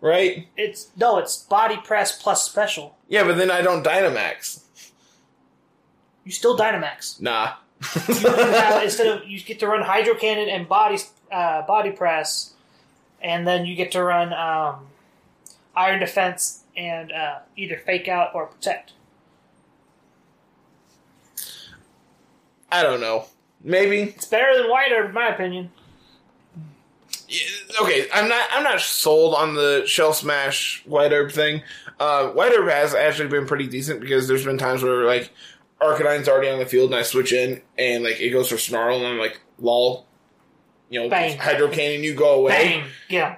[0.00, 0.46] right?
[0.56, 2.96] It's no, it's body press plus special.
[3.08, 4.62] Yeah, but then I don't Dynamax.
[6.24, 7.20] You still Dynamax.
[7.20, 7.54] Nah.
[8.08, 10.98] You have, instead of you get to run Hydro Cannon and body
[11.32, 12.54] uh, body press,
[13.22, 14.86] and then you get to run um,
[15.74, 18.92] Iron Defense and uh, either Fake Out or Protect.
[22.72, 23.26] I don't know.
[23.62, 25.70] Maybe It's better than White Herb, in my opinion.
[27.30, 31.62] Yeah, okay, I'm not I'm not sold on the shell smash white herb thing.
[32.00, 35.30] Uh, white herb has actually been pretty decent because there's been times where like
[35.80, 38.96] Arcanine's already on the field and I switch in and like it goes for snarl
[38.96, 40.06] and I'm like lol,
[40.88, 41.38] you know, Bang.
[41.38, 42.80] hydro cannon, you go away Bang!
[43.08, 43.36] Him.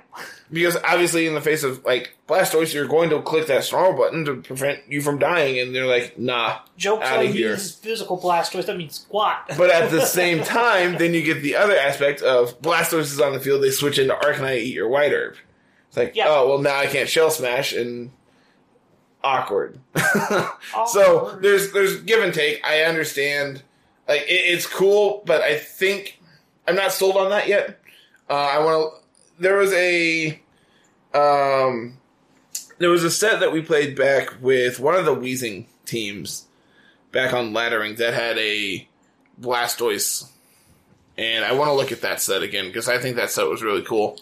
[0.53, 4.25] Because obviously in the face of like Blastoise, you're going to click that snarl button
[4.27, 6.59] to prevent you from dying, and they're like, nah.
[6.77, 7.57] Jokes Outta on here.
[7.57, 8.67] physical Blastoise.
[8.67, 9.51] That means squat.
[9.57, 13.33] But at the same time, then you get the other aspect of Blastoise is on
[13.33, 15.37] the field, they switch into Arcanine, eat your white herb.
[15.89, 16.27] It's like, Yeah.
[16.29, 18.11] oh, well, now I can't shell smash, and
[19.25, 19.79] awkward.
[20.89, 22.65] so there's there's give and take.
[22.67, 23.63] I understand.
[24.09, 26.21] Like, it, it's cool, but I think
[26.67, 27.79] I'm not sold on that yet.
[28.29, 29.02] Uh, I want to.
[29.39, 30.41] There was a.
[31.15, 31.99] Um,
[32.79, 36.47] there was a set that we played back with one of the Wheezing teams
[37.13, 38.89] back on Laddering that had a
[39.41, 40.29] Blastoise,
[41.19, 43.63] and I want to look at that set again because I think that set was
[43.63, 44.19] really cool.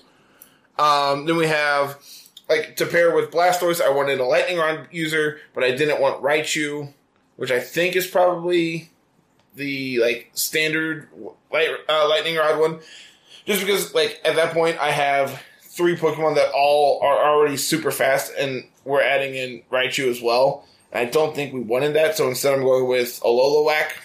[0.78, 1.98] Um, then we have
[2.50, 6.20] like to pair with Blastoise, I wanted a Lightning Rod user, but I didn't want
[6.20, 6.92] Raichu,
[7.36, 8.90] which I think is probably
[9.54, 11.08] the like standard
[11.52, 12.80] light, uh, Lightning Rod one.
[13.46, 17.90] Just because like at that point I have three Pokemon that all are already super
[17.90, 20.66] fast, and we're adding in Raichu as well.
[20.92, 24.02] I don't think we wanted that, so instead I'm going with Alola Whack.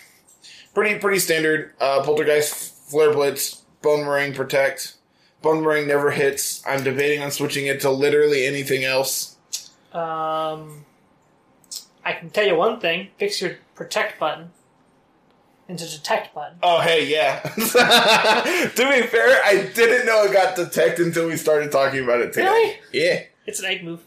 [0.74, 1.74] Pretty pretty standard.
[1.80, 4.96] Uh, Poltergeist, Flare Blitz, Bonemerang, Protect.
[5.42, 6.64] Bonemerang never hits.
[6.66, 9.38] I'm debating on switching it to literally anything else.
[9.94, 10.86] Um,
[12.04, 14.52] I can tell you one thing: fix your protect button
[15.68, 16.58] into detect button.
[16.62, 17.40] Oh hey, yeah.
[17.40, 22.34] to be fair, I didn't know it got detect until we started talking about it
[22.34, 22.46] today.
[22.46, 22.76] Really?
[22.94, 23.24] Yeah.
[23.46, 24.02] It's an egg move.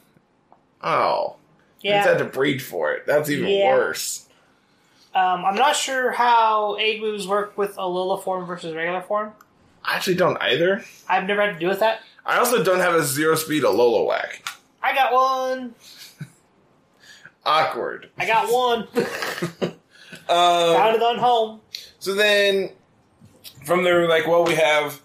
[0.82, 1.36] Oh.
[1.80, 1.98] Yeah.
[2.04, 3.06] just had to breed for it.
[3.06, 3.72] That's even Yeah.
[3.74, 4.26] worse.
[5.14, 9.32] Um, I'm not sure how egg moves work with Alola form versus regular form.
[9.84, 10.84] I actually don't either.
[11.08, 12.00] I've never had to do with that.
[12.26, 14.46] I also don't have a zero speed Alola Whack.
[14.82, 15.74] I got one.
[17.44, 18.10] Awkward.
[18.18, 18.86] I got one.
[20.28, 21.60] Um, Found it on home.
[21.98, 22.70] So then,
[23.64, 25.00] from there, like, well, we have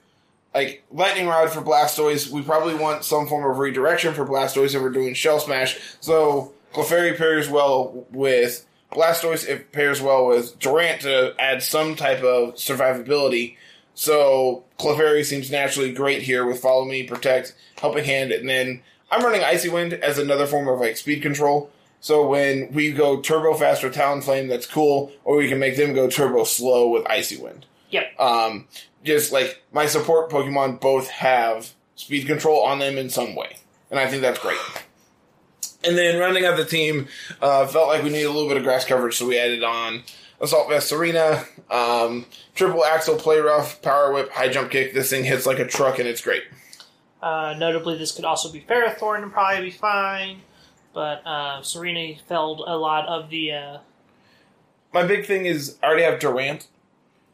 [0.54, 2.30] like lightning rod for Blastoise.
[2.30, 5.80] We probably want some form of redirection for Blastoise if we're doing Shell Smash.
[6.00, 9.48] So Clefairy pairs well with Blastoise.
[9.48, 13.58] It pairs well with Durant to add some type of survivability.
[13.96, 18.82] So Clefairy seems naturally great here with Follow Me, Protect, Helping Hand, and then
[19.12, 21.70] I'm running Icy Wind as another form of like speed control.
[22.04, 25.94] So when we go turbo fast with Talonflame, that's cool, or we can make them
[25.94, 27.66] go turbo slow with Icy Wind.
[27.92, 28.20] Yep.
[28.20, 28.68] Um,
[29.06, 33.56] just like my support Pokemon both have speed control on them in some way,
[33.90, 34.58] and I think that's great.
[35.86, 37.08] And then rounding out the team,
[37.42, 40.04] uh, felt like we needed a little bit of grass coverage, so we added on
[40.42, 44.94] Assault Vest Tsareena, um, Triple Axel, Play Rough, Power Whip, High Jump Kick.
[44.94, 46.44] This thing hits like a truck, and it's great.
[47.22, 50.42] Uh, notably, this could also be Ferrothorn and probably be fine.
[50.94, 53.52] But uh, Tsareena felled a lot of the.
[53.52, 53.78] Uh,
[54.94, 56.68] My big thing is I already have Durant,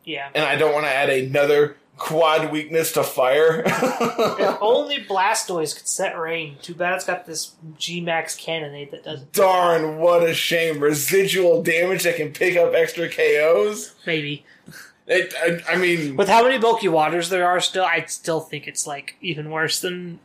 [0.05, 0.29] yeah.
[0.33, 3.63] and I don't want to add another quad weakness to fire.
[3.65, 6.55] If only Blastoise could set rain.
[6.61, 9.33] Too bad it's got this G Max cannonade that doesn't.
[9.33, 10.79] Darn, what a shame.
[10.79, 13.93] Residual damage that can pick up extra KOs.
[14.07, 14.45] Maybe.
[15.07, 15.33] It,
[15.67, 18.85] I, I mean, With how many bulky waters there are still, I still think it's
[18.87, 20.19] like even worse than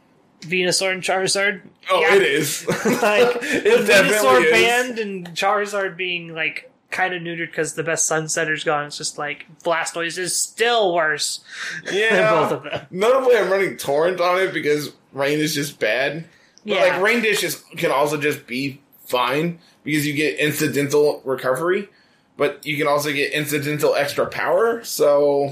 [0.45, 1.63] Venusaur and Charizard.
[1.91, 2.15] oh, Yeah.
[2.17, 2.67] it is.
[2.69, 4.51] Like it with Venusaur is.
[4.51, 8.87] banned and Charizard being like kind of neutered because the best Sunsetter's gone.
[8.87, 11.45] It's just like Blastoise is still worse
[11.93, 12.17] Yeah.
[12.17, 12.87] than both of them.
[12.91, 16.25] Notably, I'm running Torrent on it because Rain is just bad.
[16.65, 16.81] But Yeah.
[16.83, 21.89] like Rain Dish is, can also just be fine because you get incidental recovery,
[22.37, 24.83] but you can also get incidental extra power.
[24.85, 25.51] So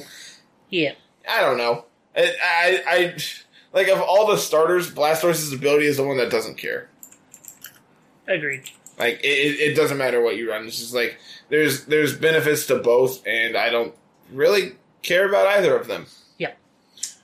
[0.71, 0.93] Yeah.
[1.29, 1.85] I don't know.
[2.17, 3.17] I, I, I
[3.73, 6.89] like of all the starters, Blastoise's ability is the one that doesn't care.
[8.29, 8.71] Agreed.
[8.99, 10.67] Like it, it, doesn't matter what you run.
[10.67, 11.19] It's just like
[11.49, 13.95] there's there's benefits to both, and I don't
[14.31, 16.07] really care about either of them.
[16.39, 16.53] Yeah.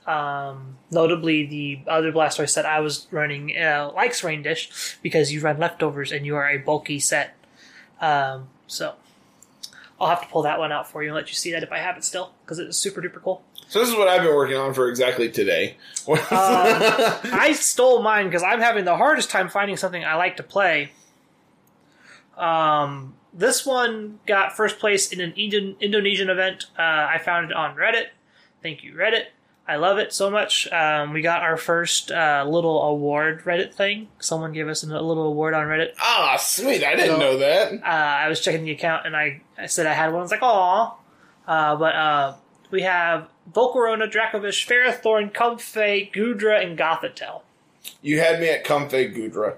[0.05, 5.41] Um, notably, the other Blastoise set I was running uh, likes Rain Dish because you
[5.41, 7.35] run leftovers and you are a bulky set.
[8.01, 8.95] Um, so
[9.99, 11.71] I'll have to pull that one out for you and let you see that if
[11.71, 13.43] I have it still because it's super duper cool.
[13.69, 15.77] So this is what I've been working on for exactly today.
[16.07, 20.43] Uh, I stole mine because I'm having the hardest time finding something I like to
[20.43, 20.91] play.
[22.35, 26.65] Um, this one got first place in an Indo- Indonesian event.
[26.77, 28.07] Uh, I found it on Reddit.
[28.63, 29.25] Thank you, Reddit.
[29.67, 30.67] I love it so much.
[30.71, 34.07] Um, we got our first uh, little award Reddit thing.
[34.17, 35.91] Someone gave us a little award on Reddit.
[35.99, 36.83] Ah, sweet!
[36.83, 37.73] I didn't So- know that.
[37.73, 40.21] Uh, I was checking the account and I, I said I had one.
[40.21, 40.95] I was like, aw.
[41.47, 42.33] Uh, but uh,
[42.71, 47.41] we have Volcarona, Dracovish, Ferrothorn, Comfey, Goodra, and Gothitelle.
[48.01, 49.55] You had me at Comfey Goodra.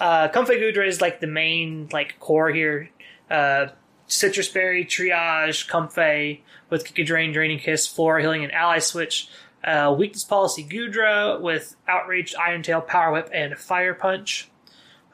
[0.00, 2.90] Uh, Comfey Goodra is like the main like core here.
[3.30, 3.68] Uh,
[4.08, 6.40] Sitrus Berry, Triage, Comfey
[6.70, 9.28] with Giga Drain, Draining Kiss, Floral Healing, and Ally Switch.
[9.62, 14.50] Uh, weakness Policy Goodra with Outrage, Iron Tail, Power Whip, and Fire Punch.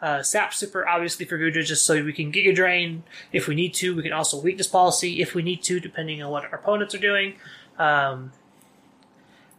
[0.00, 3.74] Uh, Sap Sipper, obviously for Goodra, just so we can Giga Drain if we need
[3.74, 3.94] to.
[3.94, 6.98] We can also Weakness Policy if we need to, depending on what our opponents are
[6.98, 7.34] doing.
[7.78, 8.32] Um,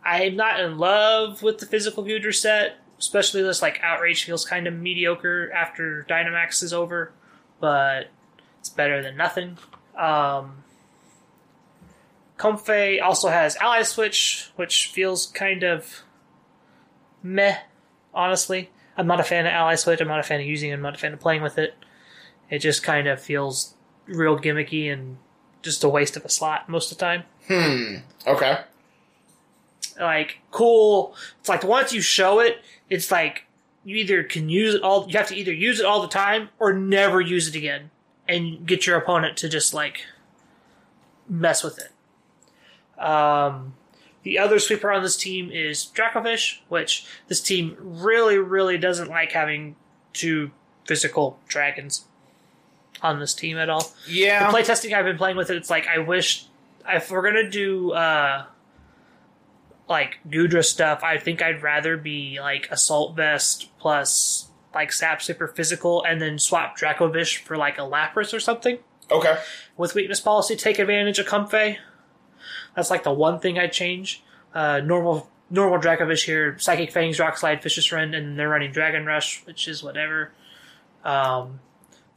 [0.03, 4.65] I'm not in love with the physical Goodra set, especially this like Outrage feels kind
[4.65, 7.11] of mediocre after Dynamax is over,
[7.59, 8.07] but
[8.59, 9.59] it's better than nothing.
[9.95, 10.63] Um,
[12.37, 16.01] Comfey also has Ally Switch, which feels kind of
[17.21, 17.57] meh,
[18.13, 18.71] honestly.
[19.01, 19.99] I'm not a fan of Ally Switch.
[19.99, 20.73] I'm not a fan of using it.
[20.73, 21.73] I'm not a fan of playing with it.
[22.51, 23.73] It just kind of feels
[24.05, 25.17] real gimmicky and
[25.63, 27.23] just a waste of a slot most of the time.
[27.47, 27.95] Hmm.
[28.27, 28.59] Okay.
[29.99, 31.15] Like, cool.
[31.39, 33.45] It's like once you show it, it's like
[33.83, 36.49] you either can use it all, you have to either use it all the time
[36.59, 37.89] or never use it again
[38.27, 40.05] and get your opponent to just like
[41.27, 43.01] mess with it.
[43.03, 43.73] Um,
[44.23, 49.31] the other sweeper on this team is Dracovish, which this team really, really doesn't like
[49.31, 49.75] having
[50.13, 50.51] two
[50.85, 52.05] physical dragons
[53.01, 53.91] on this team at all.
[54.07, 54.51] Yeah.
[54.51, 56.45] The playtesting I've been playing with it, it's like I wish
[56.87, 58.45] if we're gonna do uh
[59.89, 65.53] like Goodra stuff, I think I'd rather be like Assault Vest plus like Sap Sipper
[65.53, 68.77] physical and then swap Dracovish for like a Lapras or something.
[69.09, 69.37] okay.
[69.77, 71.77] With weakness policy, take advantage of Comfey.
[72.75, 74.23] That's like the one thing I'd change.
[74.53, 79.05] Uh, normal normal Dracovish here, Psychic Fangs, Rock Slide, Fishious Rend, and they're running Dragon
[79.05, 80.31] Rush, which is whatever.
[81.03, 81.59] Um,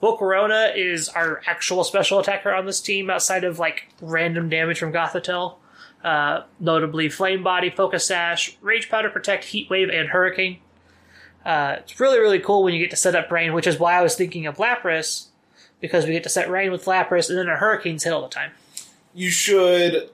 [0.02, 4.92] Volcarona is our actual special attacker on this team outside of like random damage from
[4.92, 5.56] Gothitelle.
[6.02, 10.58] Uh, notably Flame Body, Focus Sash, Rage Powder, Protect, Heat Wave, and Hurricane.
[11.44, 13.94] Uh, it's really, really cool when you get to set up Rain, which is why
[13.94, 15.28] I was thinking of Lapras,
[15.80, 18.28] because we get to set Rain with Lapras, and then our Hurricanes hit all the
[18.28, 18.50] time.
[19.14, 20.10] You should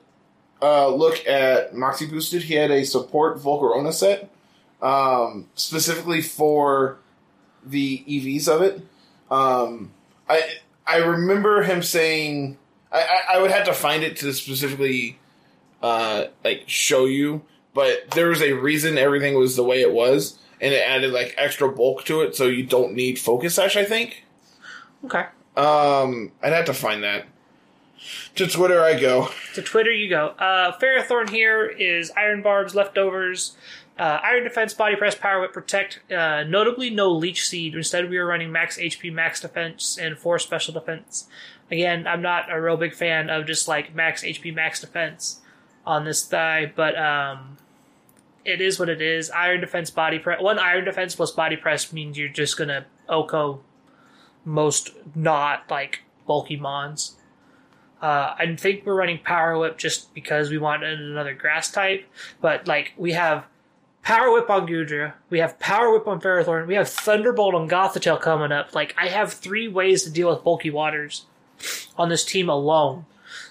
[0.63, 2.43] uh, look at Moxie Boosted.
[2.43, 4.31] He had a support Volcarona set
[4.83, 6.99] um, specifically for
[7.65, 8.81] the EVs of it.
[9.31, 9.93] Um,
[10.29, 10.43] I
[10.87, 12.59] I remember him saying
[12.91, 15.19] I, I, I would have to find it to specifically
[15.83, 17.43] uh, like show you,
[17.75, 21.35] but there was a reason everything was the way it was, and it added like
[21.39, 23.77] extra bulk to it, so you don't need Focus Sash.
[23.77, 24.25] I think.
[25.05, 25.27] Okay.
[25.57, 27.27] Um, I'd have to find that.
[28.37, 29.29] To Twitter I go.
[29.55, 30.29] To Twitter you go.
[30.39, 33.57] Uh, Ferrothorn here is Iron Barbs, Leftovers,
[33.99, 36.01] uh, Iron Defense, Body Press, Power Whip, Protect.
[36.11, 37.75] Uh, notably, no Leech Seed.
[37.75, 41.29] Instead, we are running Max HP, Max Defense, and 4 Special Defense.
[41.71, 45.41] Again, I'm not a real big fan of just like Max HP, Max Defense
[45.87, 47.59] on this guy, but um,
[48.45, 49.31] it is what it is.
[49.31, 50.41] Iron Defense, Body Press.
[50.41, 53.61] One Iron Defense plus Body Press means you're just gonna OHKO
[54.45, 57.17] most not like bulky mons.
[58.01, 62.07] Uh, I think we're running Power Whip just because we wanted another grass type,
[62.41, 63.45] but like we have
[64.03, 68.21] Power Whip on Goodra, we have Power Whip on Ferrothorn, we have Thunderbolt on Gothitelle
[68.21, 68.75] coming up.
[68.75, 71.27] Like I have three ways to deal with bulky waters
[71.99, 73.05] on this team alone.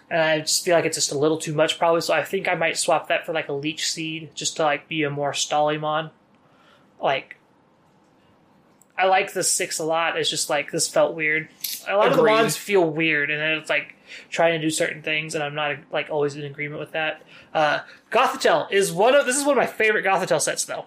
[0.10, 2.48] And I just feel like it's just a little too much probably, so I think
[2.48, 5.34] I might swap that for like a leech seed just to like be a more
[5.34, 6.10] Stallymon.
[7.00, 7.38] Like
[8.98, 10.18] I like the six a lot.
[10.18, 11.48] It's just like this felt weird.
[11.88, 12.34] A lot of the Agreed.
[12.34, 13.96] mons feel weird, and then it's like
[14.30, 17.22] trying to do certain things, and I'm not like always in agreement with that.
[17.54, 17.80] Uh,
[18.12, 20.86] Gothitelle is one of this is one of my favorite Gothitelle sets though.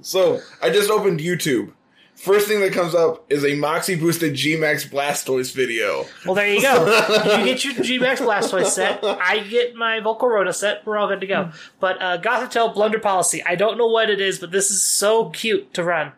[0.00, 1.72] So I just opened YouTube.
[2.20, 6.04] First thing that comes up is a Moxie boosted G-Max Blastoise video.
[6.26, 6.84] Well, there you go.
[7.38, 9.02] you get your G-Max Blastoise set.
[9.02, 10.84] I get my Volcarona set.
[10.84, 11.50] We're all good to go.
[11.78, 13.42] But uh, Gothitelle Blunder Policy.
[13.42, 16.12] I don't know what it is, but this is so cute to run.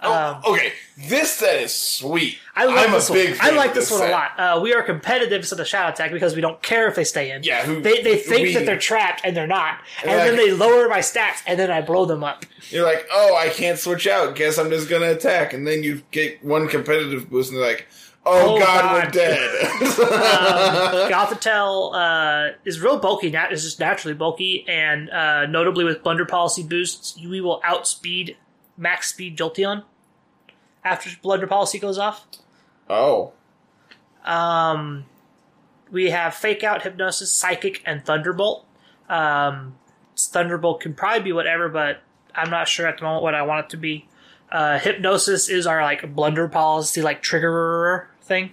[0.00, 0.72] Um, Oh, okay,
[1.08, 2.38] this set is sweet.
[2.54, 3.38] I like I'm this a big one.
[3.40, 4.38] I like of this one a lot.
[4.38, 7.30] Uh, we are competitive to the shadow attack because we don't care if they stay
[7.32, 7.42] in.
[7.42, 10.52] Yeah, who- they they think we- that they're trapped and they're not, and then they
[10.52, 12.44] lower my stats and then I blow them up.
[12.70, 14.34] You're like, oh, I can't switch out.
[14.36, 17.86] Guess I'm just gonna attack, and then you get one competitive boost, and they're like,
[18.26, 19.04] oh, Oh, god, God.
[19.04, 19.68] we're dead.
[20.38, 23.30] Um, Gothitelle uh, is real bulky.
[23.30, 28.36] Nat is just naturally bulky, and uh, notably with Blunder Policy boosts, we will outspeed
[28.78, 29.82] max speed Jolteon
[30.84, 32.24] after Blunder Policy goes off.
[32.88, 33.32] oh,
[34.24, 35.04] Um,
[35.90, 38.64] we have Fake Out, Hypnosis, Psychic, and Thunderbolt.
[39.08, 39.74] Um,
[40.16, 42.02] Thunderbolt can probably be whatever, but
[42.34, 44.06] I'm not sure at the moment what I want it to be.
[44.50, 48.52] Uh, Hypnosis is our like blunder policy, like triggerer thing.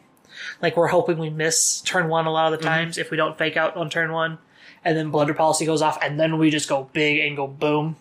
[0.61, 3.38] Like we're hoping we miss turn one a lot of the times if we don't
[3.38, 4.38] fake out on turn one,
[4.84, 7.95] and then blunder policy goes off, and then we just go big and go boom.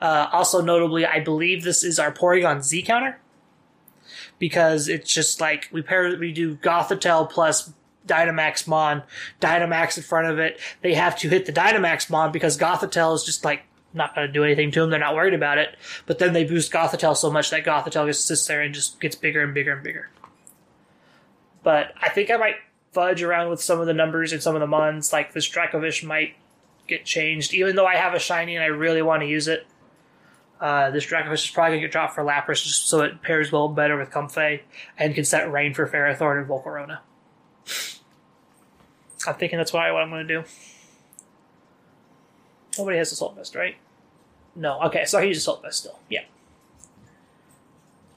[0.00, 3.18] Uh, also notably, I believe this is our Porygon Z counter
[4.38, 7.72] because it's just like we pair we do Gothitelle plus
[8.06, 9.02] Dynamax Mon,
[9.40, 10.58] Dynamax in front of it.
[10.80, 14.32] They have to hit the Dynamax Mon because Gothitelle is just like not going to
[14.32, 14.90] do anything to them.
[14.90, 15.76] They're not worried about it.
[16.06, 19.16] But then they boost Gothitelle so much that Gothitelle just sits there and just gets
[19.16, 20.08] bigger and bigger and bigger.
[21.62, 22.56] But I think I might
[22.92, 25.12] fudge around with some of the numbers and some of the Mons.
[25.12, 26.36] Like this Dracovish might
[26.86, 29.66] get changed, even though I have a shiny and I really want to use it.
[30.60, 33.50] Uh, this Dracovish is probably going to get dropped for Lapras just so it pairs
[33.50, 34.60] well better with Comfey
[34.98, 36.98] and can set Rain for Ferrothorn and Volcarona.
[39.26, 40.48] I'm thinking that's what, I, what I'm going to do.
[42.78, 43.76] Nobody has Assault Vest, right?
[44.54, 44.80] No.
[44.82, 45.98] Okay, so I use Assault Vest still.
[46.08, 46.24] Yeah.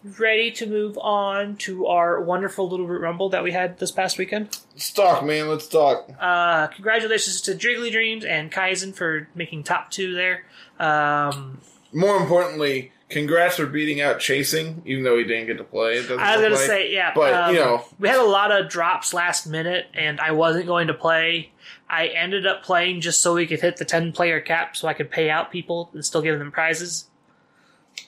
[0.04, 4.18] Ready to move on to our wonderful Little Root Rumble that we had this past
[4.18, 4.58] weekend.
[4.74, 5.48] let's talk, man.
[5.48, 6.10] Let's talk.
[6.20, 10.44] Uh, congratulations to Jiggly Dreams and Kaizen for making top two there.
[10.78, 11.62] Um,
[11.94, 15.94] More importantly, congrats for beating out Chasing, even though he didn't get to play.
[15.98, 17.86] It I was look gonna say, yeah, But, um, you know.
[18.00, 21.52] we had a lot of drops last minute, and I wasn't going to play.
[21.89, 24.94] I ended up playing just so we could hit the ten player cap, so I
[24.94, 27.06] could pay out people and still give them prizes.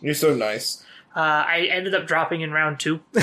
[0.01, 0.83] you're so nice.
[1.15, 2.99] Uh, I ended up dropping in round two.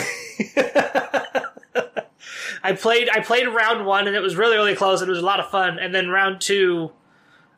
[2.65, 5.23] I played I played round one and it was really really close and it was
[5.23, 5.79] a lot of fun.
[5.79, 6.93] And then round two,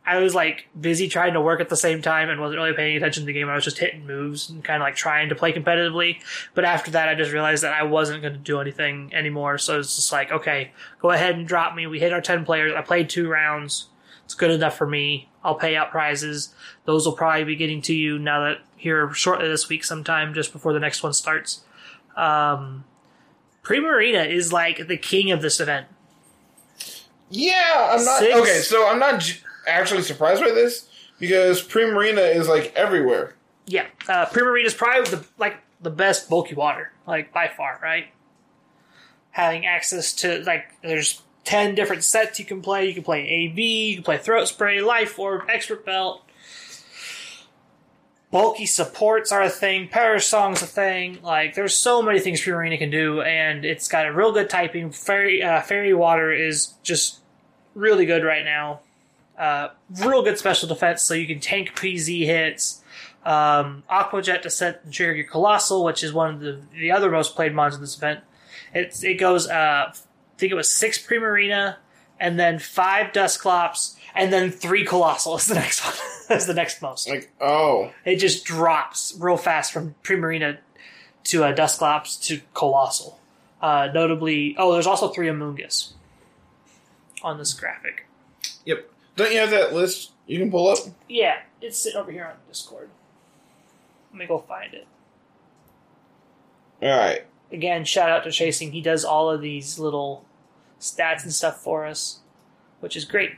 [0.06, 2.96] I was like busy trying to work at the same time and wasn't really paying
[2.96, 3.48] attention to the game.
[3.48, 6.20] I was just hitting moves and kind of like trying to play competitively.
[6.52, 9.56] But after that, I just realized that I wasn't going to do anything anymore.
[9.56, 11.86] So it's just like, okay, go ahead and drop me.
[11.86, 12.74] We hit our ten players.
[12.76, 13.86] I played two rounds.
[14.26, 15.30] It's good enough for me.
[15.42, 16.54] I'll pay out prizes.
[16.84, 20.52] Those will probably be getting to you now that here shortly this week sometime just
[20.52, 21.62] before the next one starts.
[22.16, 22.84] Um,
[23.62, 25.86] Primarina is like the king of this event.
[27.30, 28.18] Yeah, I'm not.
[28.18, 28.36] Six.
[28.38, 30.88] Okay, so I'm not j- actually surprised by this
[31.18, 33.34] because Primarina is like everywhere.
[33.66, 34.26] Yeah, uh,
[34.64, 38.06] is probably the like the best bulky water, like by far, right?
[39.30, 42.86] Having access to like there's ten different sets you can play.
[42.86, 46.22] You can play AB, you can play Throat Spray, Life Orb, Expert Belt.
[48.30, 49.88] Bulky supports are a thing.
[49.88, 51.20] Perish Song's a thing.
[51.22, 54.90] Like there's so many things Primarina can do, and it's got a real good typing.
[54.90, 57.20] Fairy uh, Fairy Water is just
[57.74, 58.80] really good right now.
[59.38, 59.68] Uh,
[60.04, 62.84] real good special defense, so you can tank PZ hits
[63.24, 67.10] um, Aquajet to set and trigger your Coalossal, which is one of the, the other
[67.10, 68.20] most played mons in this event.
[68.74, 69.92] It's, it goes, uh, I
[70.36, 71.76] think it was six Primarina,
[72.20, 75.94] and then five Dusclops, and then three Coalossal is the next one.
[76.28, 77.08] That's the next most.
[77.08, 80.58] Like, oh, It just drops real fast from Primarina
[81.24, 83.18] to uh, Dusclops to Coalossal.
[83.60, 85.92] Uh, notably, oh, there's also three Amoonguss
[87.22, 88.06] on this graphic.
[89.16, 90.78] Don't you have that list you can pull up?
[91.08, 92.88] Yeah, it's sitting over here on Discord.
[94.12, 94.86] Let me go find it.
[96.82, 97.24] All right.
[97.52, 98.72] Again, shout out to Chasing.
[98.72, 100.24] He does all of these little
[100.80, 102.20] stats and stuff for us,
[102.80, 103.32] which is great.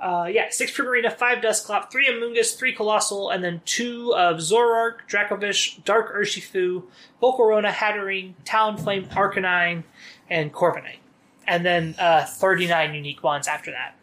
[0.00, 4.96] Uh, yeah, six Primarina, five Dusclop, three Amoonguss, three Coalossal, and then two of Zoroark,
[5.08, 6.84] Dracovish, Dark Urshifu,
[7.22, 9.84] Volcarona, Hatterene, Talonflame, Arcanine,
[10.28, 10.98] and Corviknight.
[11.46, 13.94] And then uh, 39 unique ones after that.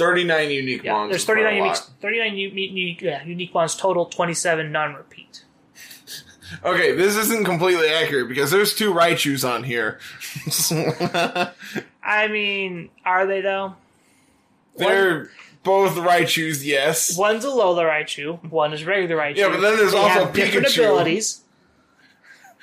[0.00, 1.10] 39 unique Yeah, ones.
[1.10, 5.44] there's is quite a 39 unique, 39 u- unique, yeah, unique ones total, 27 non-repeat.
[6.64, 10.00] Okay, this isn't completely accurate because there's two Raichus on here.
[12.02, 13.74] I mean, are they though?
[14.76, 15.30] They're
[15.62, 17.16] both Raichus, yes.
[17.16, 19.36] One's a Lola Raichu, one is regular Raichu.
[19.36, 20.78] Yeah, but then there's They also have different Pikachu.
[20.84, 21.42] abilities.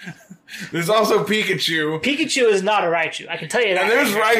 [0.72, 2.02] There's also Pikachu.
[2.02, 3.28] Pikachu is not a Raichu.
[3.30, 3.84] I can tell you that.
[3.84, 4.38] And there's right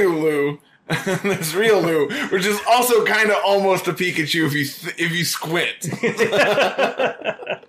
[0.90, 1.06] now.
[1.24, 4.62] real Riolu, which is also kind of almost a Pikachu if you
[4.98, 5.88] if you squint.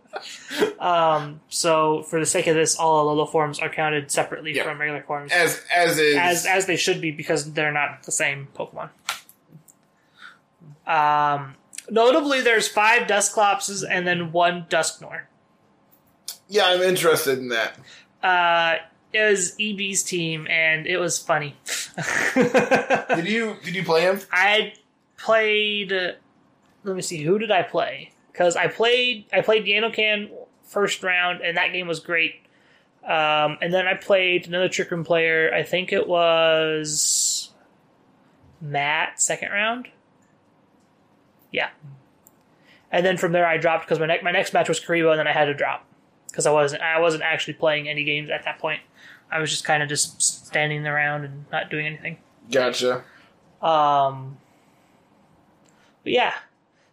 [0.81, 4.65] Um, so for the sake of this, all Alola forms are counted separately Yeah.
[4.65, 8.11] from regular forms, as as is as as they should be because they're not the
[8.13, 8.91] same Pokemon.
[10.87, 11.55] Um,
[11.89, 15.23] notably, there's five Dusclopses and then one Dusknoir.
[16.49, 17.77] yeah, I'm interested in that.
[18.23, 18.77] Uh,
[19.13, 21.57] it was EB's team, and it was funny.
[22.35, 24.21] Did you did you play him?
[24.31, 24.75] I
[25.17, 25.93] played.
[25.93, 27.23] Let me see.
[27.23, 28.13] Who did I play?
[28.31, 29.27] Because I played.
[29.33, 30.31] I played Yanocan
[30.63, 32.37] first round, and that game was great.
[33.05, 35.53] Um, and then I played another Trick Room player.
[35.53, 37.51] I think it was
[38.61, 39.89] Matt second round.
[41.51, 41.71] Yeah.
[42.93, 45.19] And then from there, I dropped because my next my next match was Karibo, and
[45.19, 45.85] then I had to drop
[46.29, 48.81] because I wasn't I wasn't actually playing any games at that point.
[49.31, 52.19] I was just kind of just standing around and not doing anything.
[52.51, 53.05] Gotcha.
[53.61, 54.39] Um,
[56.03, 56.35] but yeah.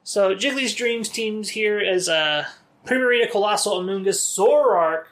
[0.04, 2.46] So Jiggly's Dreams teams here is uh,
[2.86, 5.06] Primarina, Coalossal, Amoonguss, Zoroark,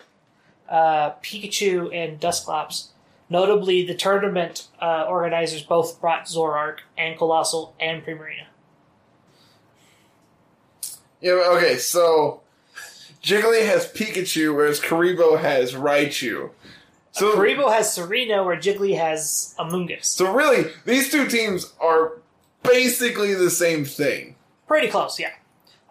[0.69, 2.89] uh, Pikachu, and Dusclops.
[3.29, 8.45] Notably, the tournament uh, organizers both brought Zoroark and Coalossal and Primarina.
[11.21, 11.31] Yeah.
[11.55, 11.77] Okay.
[11.77, 12.41] So
[13.23, 16.51] Jiggly has Pikachu, whereas Karibo has Raichu.
[17.13, 20.05] So Karibo has Tsareena, where Jiggly has Amoonguss.
[20.05, 22.13] so really, these two teams are
[22.63, 24.35] basically the same thing.
[24.67, 25.31] Pretty close, yeah.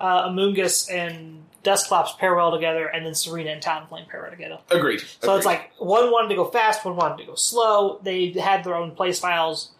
[0.01, 4.59] Uh, Amoonguss and Dusclops pair well together, and then Tsareena and Talonflame pair well together.
[4.73, 5.01] Agreed.
[5.23, 8.01] So it's like one wanted to go fast, one wanted to go slow.
[8.03, 9.71] They had their own play styles.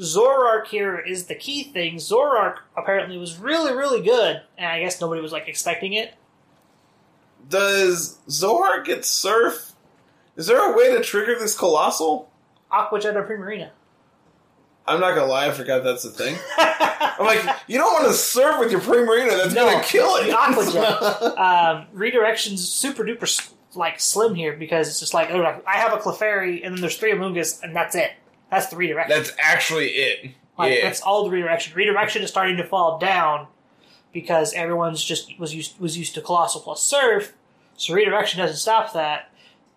[0.00, 1.96] Zoroark here is the key thing.
[1.96, 6.14] Zoroark apparently was really, really good, and I guess nobody was like expecting it.
[7.48, 9.67] Does Zohar get Surf?
[10.38, 12.30] Is there a way to trigger this Coalossal?
[12.70, 13.70] Aqua Jet or Primarina.
[14.86, 16.36] I'm not gonna lie, I forgot that's a thing.
[16.56, 19.30] I'm like, you don't want to serve with your Primarina.
[19.36, 20.26] That's No, gonna kill it.
[20.28, 21.38] the Aqua Jet.
[21.38, 25.92] um, redirection's super duper s- like slim here because it's just like, oh, I have
[25.92, 28.12] a Clefairy, and then there's three Amoonguss, and that's it.
[28.50, 29.14] That's the redirection.
[29.14, 30.30] that's actually it.
[30.56, 30.84] Like yeah.
[30.84, 31.74] that's all the redirection.
[31.74, 33.48] Redirection is starting to fall down
[34.14, 37.34] because everyone's just was used was used to coalossal plus surf,
[37.76, 39.30] so redirection doesn't stop that.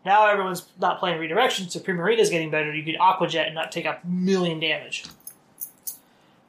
[0.04, 2.74] Now everyone's not playing redirection, so Primarina's getting better.
[2.74, 5.06] You can Aqua Jet and not take a million damage.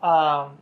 [0.02, 0.58] Um,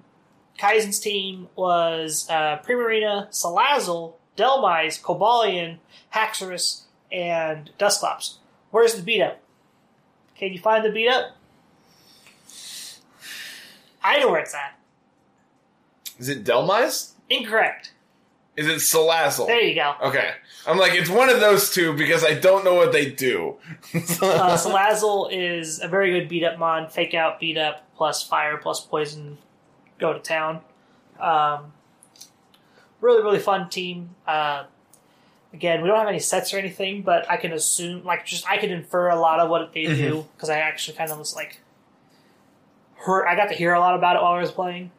[0.58, 5.78] Kaizen's team was uh, Primarina, Salazzle, Dhelmise, Cobalion,
[6.14, 8.38] Haxorus, and Dusclops.
[8.70, 9.40] Where's the beat up?
[10.36, 11.36] Can you find the beat up?
[14.02, 14.78] I know where it's at.
[16.18, 17.12] Is it Dhelmise?
[17.28, 17.92] Incorrect.
[18.60, 19.46] Is it Salazzle?
[19.46, 19.94] There you go.
[20.02, 20.32] Okay.
[20.66, 23.56] I'm like, it's one of those two because I don't know what they do.
[23.94, 26.86] Uh, Salazzle is a very good beat up mon.
[26.90, 29.38] Fake out, beat up, plus fire, plus poison,
[29.98, 30.60] go to town.
[31.18, 31.72] Um,
[33.00, 34.14] really, really fun team.
[34.26, 34.64] Uh,
[35.54, 38.58] again, we don't have any sets or anything, but I can assume, like, just I
[38.58, 41.60] can infer a lot of what they do because I actually kind of was like,
[42.96, 44.90] heard, I got to hear a lot about it while I was playing.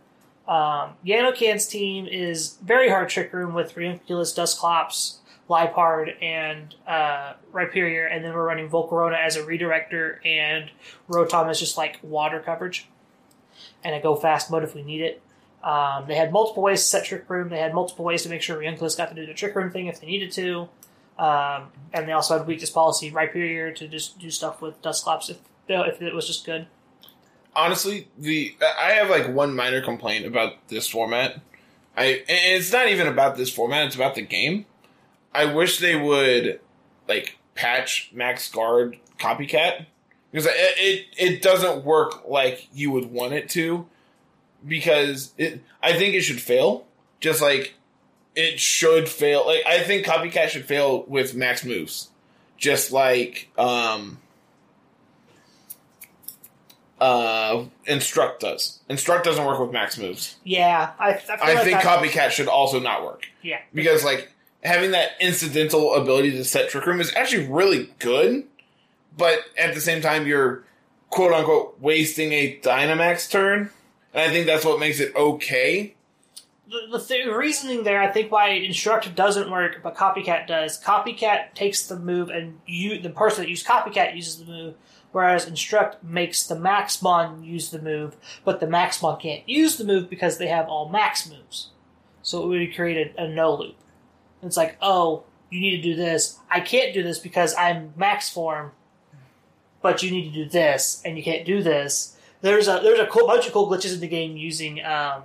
[0.47, 5.19] Um, Yanocan's team is very hard trick room with Reuniclus, Dusclops,
[5.49, 10.71] Liepard, and uh, Rhyperior, and then we're running Volcarona as a redirector, and
[11.09, 12.87] Rotom is just like water coverage,
[13.83, 15.21] and a go fast mode if we need it.
[15.63, 17.49] Um, they had multiple ways to set trick room.
[17.49, 19.87] They had multiple ways to make sure Reuniclus got to do the trick room thing
[19.87, 20.69] if they needed to,
[21.19, 25.37] um, and they also had weakness policy Rhyperior to just do stuff with Dusclops if
[25.67, 26.67] if it was just good.
[27.55, 31.41] Honestly, the I have like one minor complaint about this format.
[31.97, 34.65] I it's not even about this format; it's about the game.
[35.33, 36.59] I wish they would
[37.07, 39.85] like patch Max Guard copycat
[40.31, 43.87] because it, it it doesn't work like you would want it to.
[44.65, 46.85] Because it, I think it should fail.
[47.19, 47.73] Just like
[48.35, 49.45] it should fail.
[49.45, 52.09] Like I think copycat should fail with max moves.
[52.57, 54.19] just like um,
[57.01, 58.79] uh, Instruct does.
[58.87, 60.35] Instruct doesn't work with max moves.
[60.43, 64.31] Yeah, I, I, I like think that- Copycat should also not work Yeah, because like
[64.63, 68.45] having that incidental ability to set Trick Room is actually really good,
[69.17, 70.63] but at the same time you're
[71.09, 73.71] quote unquote wasting a Dynamax turn,
[74.13, 75.95] and I think that's what makes it okay.
[76.69, 80.79] the, the th- reasoning there, I think, why Instruct doesn't work, but Copycat does.
[80.79, 84.75] Copycat takes the move, and you, the person that used Copycat, uses the move,
[85.11, 90.09] whereas Instruct makes the Maxmon use the move, but the Maxmon can't use the move
[90.09, 91.69] because they have all Max moves.
[92.21, 93.75] So it would create a, a no loop.
[94.43, 96.39] It's like, oh, you need to do this.
[96.49, 98.71] I can't do this because I'm Max form,
[99.81, 102.17] but you need to do this, and you can't do this.
[102.41, 104.83] There's a there's a cool bunch of cool glitches in the game using.
[104.83, 105.23] Um,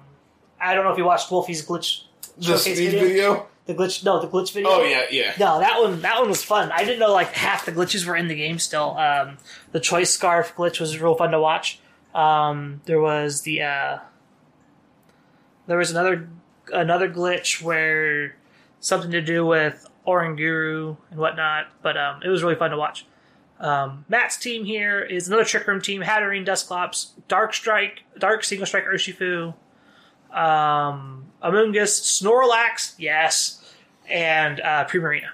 [0.60, 2.02] I don't know if you watched Wolfie's glitch
[2.38, 3.00] The speed video.
[3.00, 3.46] video.
[3.66, 4.70] The glitch, no, the glitch video.
[4.70, 5.34] Oh yeah, yeah.
[5.40, 6.70] No, that one, that one was fun.
[6.70, 8.96] I didn't know like half the glitches were in the game still.
[8.96, 9.38] Um,
[9.72, 11.80] the choice scarf glitch was real fun to watch.
[12.14, 13.98] Um, there was the uh,
[15.66, 16.28] there was another
[16.72, 18.36] another glitch where
[18.78, 23.04] something to do with Oranguru and whatnot, but um, it was really fun to watch.
[23.58, 28.66] Um, Matt's team here is another Trick Room team: Hatterene, Dusclops, Dark Strike, Dark Single
[28.66, 29.54] Strike, Urshifu,
[30.32, 33.62] um, Amoonguss, Snorlax, yes,
[34.08, 35.28] and uh, Primarina.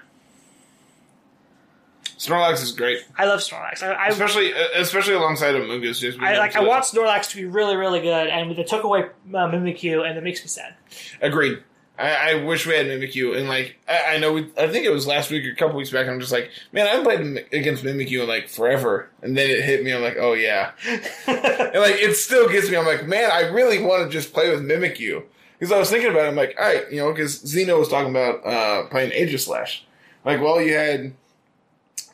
[2.17, 3.83] Snorlax is great, I love Snorlax.
[3.83, 5.99] I, I, especially especially alongside of Mungus.
[5.99, 6.55] Just I like.
[6.55, 10.17] I want Snorlax to be really, really good, and they took away uh, Mimikyu, and
[10.17, 10.75] it makes me sad.
[11.21, 11.61] Agreed.
[11.97, 14.49] I, I wish we had Mimikyu, and like I, I know we.
[14.57, 16.07] I think it was last week or a couple weeks back.
[16.07, 19.63] I'm just like, man, I haven't played against Mimikyu in like forever, and then it
[19.63, 19.93] hit me.
[19.93, 22.77] I'm like, oh yeah, and like it still gets me.
[22.77, 25.23] I'm like, man, I really want to just play with Mimikyu
[25.63, 26.27] because I was thinking about it.
[26.27, 29.79] I'm like, all right, you know, because Zeno was talking about uh, playing Aegislash.
[30.25, 31.13] Like, well, you had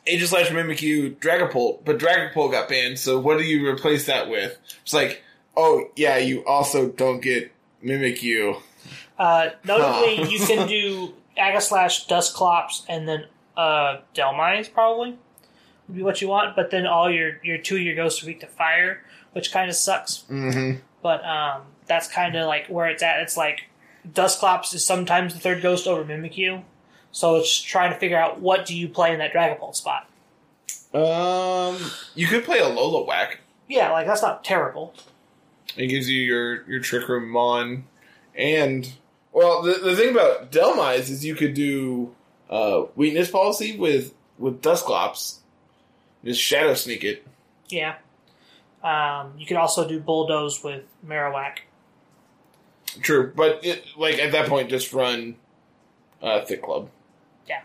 [0.06, 3.00] Aegislash, Mimikyu, Dragapult, but Dragapult got banned.
[3.00, 4.56] So what do you replace that with?
[4.82, 5.24] It's like,
[5.56, 7.50] oh yeah, you also don't get
[7.84, 8.62] Mimikyu.
[9.18, 10.26] Uh, notably, Huh.
[10.28, 13.24] you can do Aegislash, Dusclops, and then
[13.56, 15.18] uh, Dhelmise probably
[15.88, 16.54] would be what you want.
[16.54, 19.68] But then all your your two of your ghosts are weak to fire, which kind
[19.68, 20.22] of sucks.
[20.30, 20.78] Mm-hmm.
[21.02, 23.20] But um, that's kind of like where it's at.
[23.20, 23.64] It's like
[24.14, 26.62] Dusclops is sometimes the third ghost over Mimikyu,
[27.10, 30.08] so it's trying to figure out what do you play in that Dragapult spot.
[30.94, 31.78] Um,
[32.14, 33.40] you could play a Lola Whack.
[33.68, 34.94] Yeah, like that's not terrible.
[35.76, 37.84] It gives you your your Trick Room Mon,
[38.36, 38.92] and
[39.32, 42.14] well, the the thing about Dhelmise is you could do
[42.48, 45.40] uh, weakness policy with with Dusclops,
[46.24, 47.26] just Shadow Sneak it.
[47.68, 47.96] Yeah.
[48.82, 51.58] Um, you could also do Bulldoze with Marowak.
[53.02, 55.36] True, but it, like at that point, just run
[56.22, 56.90] uh, Thick Club.
[57.46, 57.62] Yeah.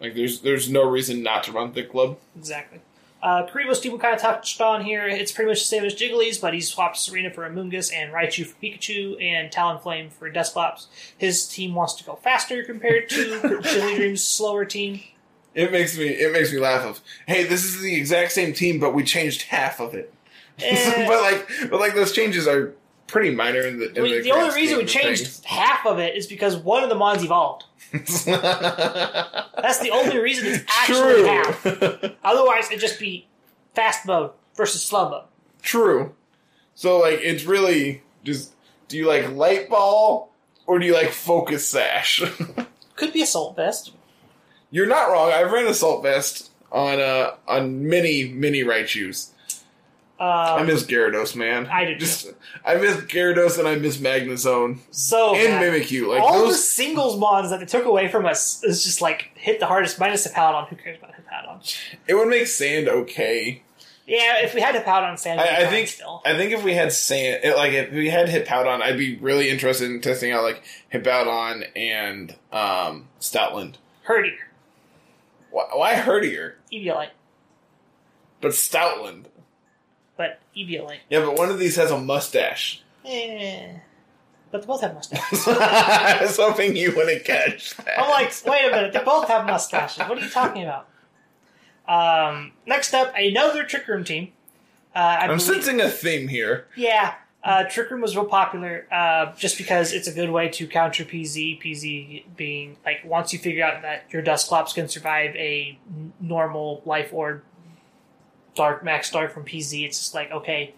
[0.00, 2.18] Like there's there's no reason not to run Thick Club.
[2.36, 2.80] Exactly.
[3.22, 5.08] Uh, Karibo's team kind of touched on here.
[5.08, 8.44] It's pretty much the same as Jiggly's, but he swapped Tsareena for Amoonguss and Raichu
[8.44, 10.88] for Pikachu and Talonflame for Dusclops.
[11.16, 15.00] His team wants to go faster compared to Chili Dream's slower team.
[15.54, 16.84] It makes me it makes me laugh.
[16.84, 20.12] Of hey, this is the exact same team, but we changed half of it.
[20.60, 22.74] Eh, but like but like those changes are
[23.06, 23.86] pretty minor in the.
[23.94, 26.94] In the, the only reason we changed half of it is because one of the
[26.94, 27.64] Mons evolved.
[27.92, 31.64] That's the only reason it's actually half.
[32.24, 33.26] Otherwise, it'd just be
[33.74, 35.24] fast mode versus slow mode.
[35.62, 36.14] True.
[36.74, 38.52] So like it's really just
[38.88, 40.32] do you like light ball
[40.66, 42.22] or do you like focus sash?
[42.96, 43.92] Could be Assault Vest.
[44.70, 45.30] You're not wrong.
[45.30, 49.30] I've ran assault vest on uh on many many Raichus.
[50.20, 51.66] I Um, miss Gyarados, man.
[51.66, 52.28] I do just
[52.64, 55.72] I miss Gyarados and I miss Magnezone so and bad.
[55.72, 56.08] Mimikyu.
[56.08, 59.30] Like all the those singles mons that they took away from us is just like
[59.34, 60.68] hit the hardest minus Hippowdon.
[60.68, 61.76] Who cares about Hippowdon?
[62.06, 63.62] it would make sand okay.
[64.06, 66.20] Yeah, if we had Hippowdon Sand, I, I think still.
[66.26, 69.48] I think if we had sand, it, like if we had Hippowdon, I'd be really
[69.48, 70.62] interested in testing out like
[70.92, 73.76] Hippowdon and um, Stoutland.
[74.06, 74.36] Herdier,
[75.50, 77.08] Why, why Herdier, Eviolite,
[78.42, 79.24] but Stoutland?
[80.16, 80.98] But Eviolite.
[81.10, 82.82] Yeah, but one of these has a mustache.
[83.04, 83.72] Eh.
[84.50, 85.44] But they both have mustaches.
[85.48, 87.98] I was hoping you wouldn't catch that.
[88.00, 89.98] I'm like, wait a minute, they both have mustaches.
[89.98, 90.86] What are you talking about?
[91.86, 94.32] Um, next up, another Trick Room team.
[94.94, 96.66] Uh, I I'm believe- sensing a theme here.
[96.76, 100.66] Yeah, uh, Trick Room was real popular uh, just because it's a good way to
[100.68, 101.60] counter PZ.
[101.62, 105.76] PZ being like once you figure out that your Dusclops can survive a
[106.20, 107.42] normal life orb,
[108.54, 110.74] dark max dark from PZ, it's just like okay,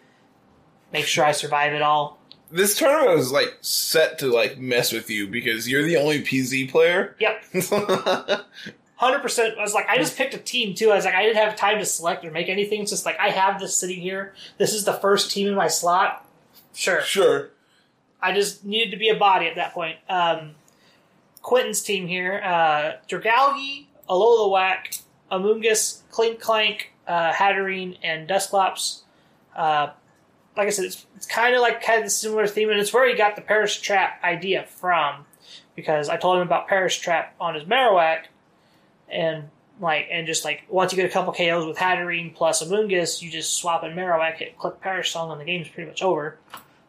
[0.93, 2.19] make sure I survive it all.
[2.51, 6.71] This tournament was like set to like mess with you because you're the only PZ
[6.71, 7.17] player.
[7.19, 7.45] Yep.
[8.97, 9.59] hundred percent.
[9.59, 10.91] I was like, I just picked a team too.
[10.91, 12.83] I was like, I didn't have time to select or make anything.
[12.83, 14.35] It's just like I have this sitting here.
[14.59, 16.27] This is the first team in my slot.
[16.73, 17.01] Sure.
[17.03, 17.51] Sure.
[18.21, 19.99] I just needed to be a body at that point.
[20.09, 20.55] Um,
[21.43, 24.95] Quentin's team here: uh, Dragalge, Alola Whack,
[25.31, 29.03] Amoonguss, Clink Clank, uh, Hatterene, and Dusclops.
[29.55, 29.89] Uh,
[30.57, 33.09] like I said, it's, it's kind of like kind of similar theme, and it's where
[33.09, 35.27] he got the Perish Trap idea from,
[35.75, 38.25] because I told him about Perish Trap on his Marowak,
[39.09, 39.51] and
[39.81, 43.31] like and just like once you get a couple KOs with Hatterene plus Amoonguss, you
[43.31, 46.39] just swap in Marowak, hit click Perish Song, and the game's pretty much over.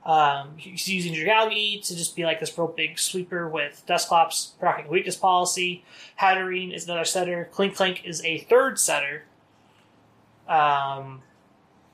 [0.05, 4.87] Um, he's using Dragalge to just be like this real big sweeper with Dusclops proccing
[4.87, 5.83] weakness policy.
[6.21, 7.49] Hatterene is another setter.
[7.53, 9.23] Klinklang is a third setter.
[10.47, 11.21] Um,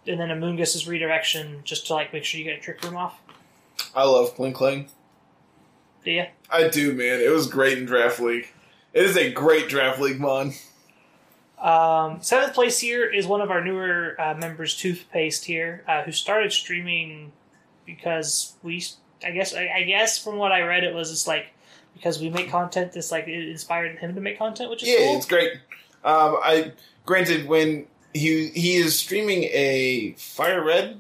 [0.06, 3.20] and then Amoonguss redirection just to like make sure you get a trick room off.
[3.96, 4.90] I love Klinklang.
[6.04, 6.26] Do you?
[6.50, 7.22] I do, man.
[7.22, 8.48] It was great in Draft League.
[8.94, 10.54] It is a great Draft League mon.
[11.60, 16.12] Um, seventh place here is one of our newer uh, members, Toothpaste here, uh, who
[16.12, 17.32] started streaming
[17.86, 18.84] because we,
[19.26, 21.48] I guess, I, I guess from what I read, it was just like
[21.94, 22.92] because we make content.
[22.92, 25.18] This like it inspired him to make content, which is Yeah, cool.
[25.18, 25.54] it's great.
[26.04, 26.74] Um, I
[27.06, 31.00] granted when he he is streaming a Fire Red,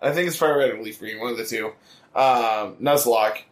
[0.00, 1.72] I think it's Fire Red or Leaf Green, one of the two,
[2.14, 3.42] um, Nuzlocke,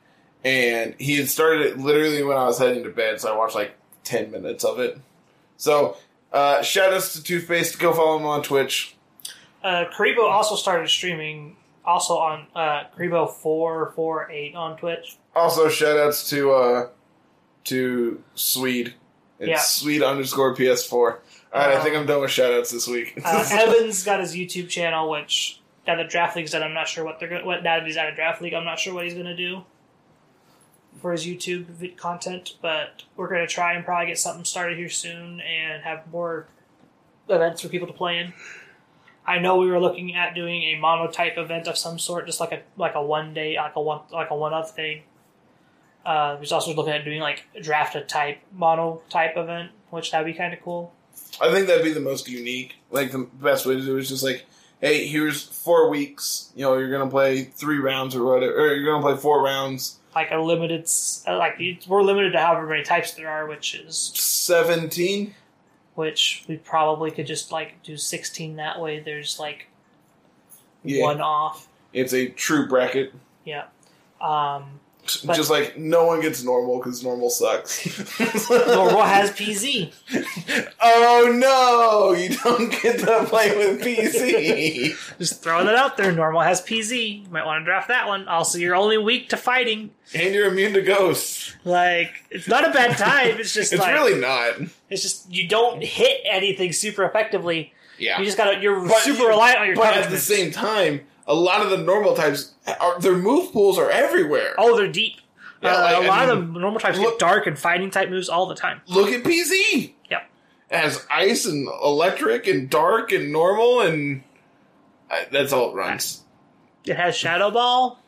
[0.45, 3.55] and he had started it literally when I was heading to bed, so I watched
[3.55, 4.99] like ten minutes of it.
[5.57, 5.97] So
[6.33, 7.79] uh, shout outs to Toothpaste.
[7.79, 8.97] Go follow him on Twitch.
[9.63, 15.17] Uh, Karibo also started streaming, also on uh, Karibo four four eight on Twitch.
[15.35, 16.89] Also shout outs to uh,
[17.65, 18.95] to Swede.
[19.39, 19.59] It's Yeah.
[19.59, 20.95] Swede underscore PS4.
[20.95, 23.21] All right, I Um, think I'm done with shoutouts this week.
[23.25, 26.63] Uh, Evans got his YouTube channel, which now the draft league's done.
[26.63, 28.55] I'm not sure what they're go- what now that he's out of draft league.
[28.55, 29.65] I'm not sure what he's going to do
[31.01, 34.89] for his YouTube content, but we're going to try and probably get something started here
[34.89, 36.49] soon and have more
[37.29, 38.33] events for people to play in.
[39.27, 42.51] I know we were looking at doing a monotype event of some sort, just like
[42.53, 45.03] a like a one day, like a one like a one up thing.
[46.07, 50.27] Uh, was also looking at doing like draft a type mono type event, which that'd
[50.27, 50.95] be kind of cool.
[51.41, 52.77] I think that'd be the most unique.
[52.91, 54.47] Like the best way to do it is just like,
[54.81, 56.51] hey, here's four weeks.
[56.57, 59.99] You know, you're gonna play three rounds or whatever, or you're gonna play four rounds.
[60.15, 60.89] like a limited,
[61.27, 65.35] uh, like we're limited to however many types there are, which is Seventeen.
[65.95, 68.99] which we probably could just like do sixteen that way.
[69.01, 69.67] There's like
[70.85, 73.13] Yeah, one off, it's a true bracket.
[73.45, 73.65] yeah.
[74.21, 74.81] Um,
[75.17, 77.87] But- just like no one gets normal because normal sucks.
[78.51, 79.93] Normal has PZ.
[80.81, 84.95] oh no, you don't get to play with PZ.
[85.19, 86.13] Just throwing that out there.
[86.13, 87.25] Normal has PZ.
[87.25, 88.29] You might want to draft that one.
[88.29, 89.91] Also, you're only weak to fighting.
[90.15, 91.55] and you're immune to ghosts.
[91.65, 93.39] Like it's not a bad type.
[93.39, 94.55] It's just It's like really not.
[94.91, 97.73] it's just you don't hit anything super effectively.
[97.99, 98.19] Yeah.
[98.19, 98.61] You just gotta.
[98.61, 99.77] You're But super you- reliant on your.
[99.77, 103.79] But at the same time, a lot of the normal types, are, their move pools
[103.79, 104.55] are everywhere.
[104.59, 105.21] Oh, they're deep.
[105.63, 107.57] Yeah, Uh, like, a I lot mean, of the normal types look- get dark and
[107.59, 108.81] fighting type moves all the time.
[108.89, 109.93] Look at PZ.
[110.11, 110.23] Yep.
[110.71, 114.23] It has ice and electric and dark and normal and
[115.11, 116.23] uh, that's all it runs.
[116.85, 117.99] It has Shadow Ball.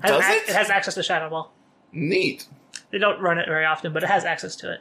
[0.00, 0.48] Has Does ac- it?
[0.50, 1.52] It has access to Shadow Ball.
[1.92, 2.46] Neat.
[2.90, 4.80] They don't run it very often, but it has access to it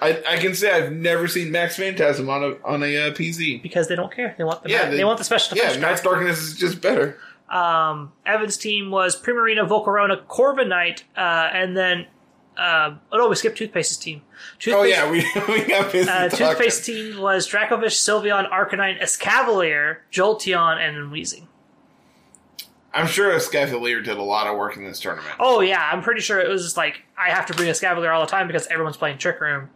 [0.00, 3.62] I, I can say I've never seen Max Phantasm on a on a uh, PZ.
[3.62, 4.34] because they don't care.
[4.36, 5.80] They want the Yeah, they, they- want the special Yeah, defense.
[5.82, 7.18] Max Darkness is just better.
[7.48, 12.06] um, Evans' team was Primarina, Volcarona, Corviknight, uh, and then
[12.58, 14.20] uh, oh no, we skipped Toothpaste's team.
[14.58, 15.18] Toothpaste, Oh yeah, we
[15.48, 16.46] we got busy Uh, talking.
[16.46, 21.46] Toothpaste team was Dracovish, Sylveon, Arcanine, Escavalier, Jolteon, and Weezing.
[22.92, 25.34] I'm sure Escavalier did a lot of work in this tournament.
[25.38, 28.20] Oh yeah, I'm pretty sure it was just like I have to bring Escavalier all
[28.22, 29.68] the time because everyone's playing Trick Room.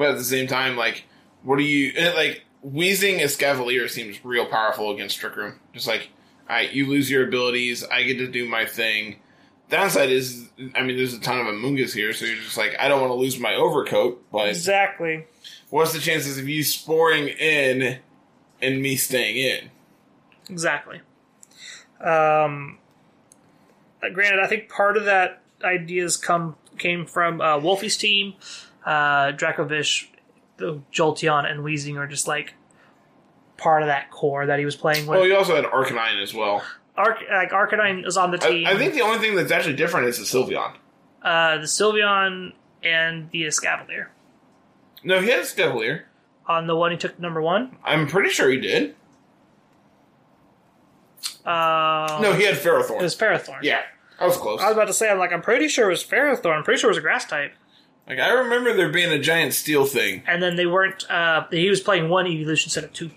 [0.00, 1.04] But at the same time, like,
[1.42, 2.44] what do you like?
[2.62, 5.60] Wheezing Escavalier seems real powerful against Trick Room.
[5.74, 6.08] Just like,
[6.48, 9.20] all right, you lose your abilities, I get to do my thing.
[9.68, 12.88] Downside is, I mean, there's a ton of Amoonguss here, so you're just like, I
[12.88, 15.26] don't want to lose my overcoat, but Exactly.
[15.68, 17.98] what's the chances of you sporing in
[18.62, 19.70] and me staying in?
[20.48, 21.02] Exactly.
[22.00, 22.78] Um,
[24.02, 28.32] uh, granted, I think part of that ideas come came from uh, Wolfie's team.
[28.84, 30.06] Uh, Dracovish,
[30.56, 32.54] the Jolteon, and Weezing are just like
[33.56, 35.18] part of that core that he was playing with.
[35.18, 36.62] Well, he also had Arcanine as well.
[36.96, 38.66] Arc, like Arcanine is on the team.
[38.66, 40.74] I, I think the only thing that's actually different is the Sylveon.
[41.22, 42.52] uh, the Sylveon
[42.82, 44.06] and the Escavalier
[45.04, 46.02] No, he had Escavalier.
[46.46, 47.76] on the one he took number one.
[47.84, 48.94] I'm pretty sure he did.
[51.44, 53.00] Uh, No, he had Ferrothorn.
[53.00, 53.60] it was Ferrothorn.
[53.62, 53.82] yeah,
[54.18, 54.60] I was close.
[54.60, 56.56] I was about to say, I'm like, I'm pretty sure it was Ferrothorn.
[56.56, 57.52] I'm pretty sure it was a grass type.
[58.08, 60.22] Like I remember there being a giant steel thing.
[60.26, 61.08] and then they weren't.
[61.10, 63.10] Uh, he was playing one evolution instead of two.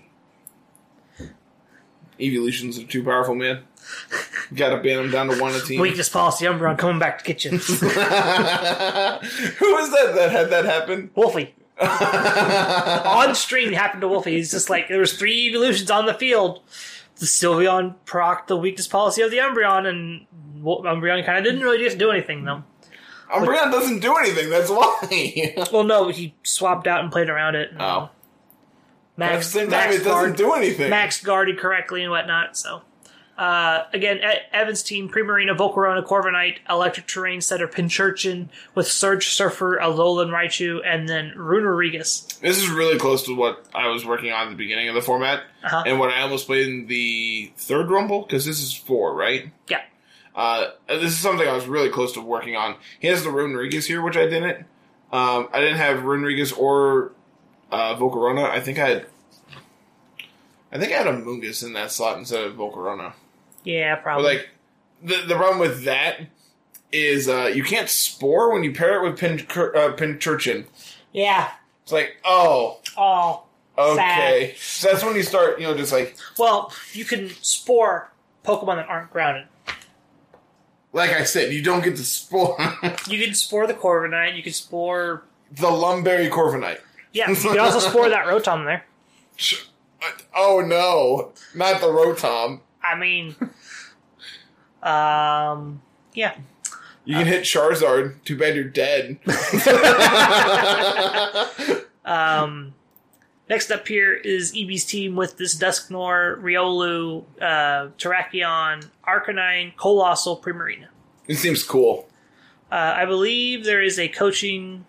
[2.20, 3.64] Evolutions are too powerful, man.
[4.54, 5.80] Got to ban them down to one a team.
[5.80, 7.50] Weakness policy, Umbreon coming back to get you.
[7.50, 7.80] Who was
[9.90, 11.10] that that had that happen?
[11.14, 11.54] Wolfie.
[11.80, 14.36] on stream it happened to Wolfie.
[14.36, 16.62] He's just like there was three evolutions on the field.
[17.16, 20.26] The Sylveon proc the weakness policy of the Umbreon, and
[20.64, 22.62] Umbreon kind of didn't really do anything though.
[23.34, 24.50] Umbreon doesn't do anything.
[24.50, 25.54] That's why.
[25.72, 27.70] Well, no, he swapped out and played around it.
[27.72, 28.10] and oh, at
[29.16, 30.90] the Max, same time, Max it doesn't guard, do anything.
[30.90, 32.56] Max guarded correctly and whatnot.
[32.56, 32.82] So,
[33.38, 39.78] uh, again, e- Evans' team: Primarina, Volcarona, Corviknight, Electric Terrain Setter, Pinchurchin with Surge Surfer,
[39.80, 42.38] Alolan Raichu, and then Runerigus.
[42.40, 45.02] This is really close to what I was working on at the beginning of the
[45.02, 45.82] format, Uh-huh.
[45.86, 49.50] and what I almost played in the third Rumble because this is four, right?
[49.68, 49.82] Yeah.
[50.34, 52.76] Uh, this is something I was really close to working on.
[52.98, 54.66] He has the Runerigus here, which I didn't.
[55.12, 57.12] Um, I didn't have Runerigus or
[57.70, 58.50] uh, Volcarona.
[58.50, 59.06] I think I had.
[60.72, 63.12] I think I had Amoonguss in that slot instead of Volcarona.
[63.62, 64.24] Yeah, But probably.
[64.24, 64.48] like,
[65.02, 66.20] the the problem with that
[66.90, 69.92] is uh, you can't spore when you pair it with Pin uh,
[71.12, 71.50] yeah.
[71.82, 73.44] It's like, oh, Oh,
[73.78, 74.54] okay.
[74.58, 78.10] So that's when you start, you know, just like well, you can spore
[78.44, 79.46] Pokemon that aren't grounded.
[80.94, 82.56] Like I said, you don't get to spore
[83.08, 84.36] You can spore the Corviknight.
[84.36, 85.24] You can spore.
[85.50, 86.78] the Lum Berry Corviknight.
[87.12, 88.84] Yeah, you can also spore that Rotom there.
[90.34, 92.60] Oh no, not the Rotom.
[92.82, 93.34] I mean,
[94.82, 95.82] um,
[96.14, 96.36] yeah.
[97.04, 98.22] You can hit Charizard.
[98.24, 99.18] Too bad you're dead.
[102.04, 102.74] Um,
[103.48, 110.86] next up here is EB's team with this Dusknoir, Riolu, uh, Terrakion, Arcanine, Coalossal, Primarina.
[111.26, 112.08] it seems cool.
[112.72, 114.84] Uh, I believe there is a coaching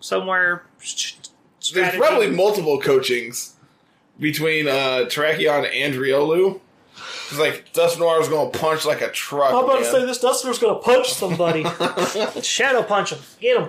[0.00, 0.64] somewhere.
[0.78, 1.28] st-
[1.74, 3.54] There's probably multiple coachings
[4.20, 6.60] between uh, Terrakion and Riolu.
[7.28, 9.52] It's like Dusknoir's going to punch like a truck.
[9.52, 11.64] I'm about to say this Dusknoir's going to punch somebody.
[12.42, 13.18] Shadow punch him.
[13.40, 13.68] Get him.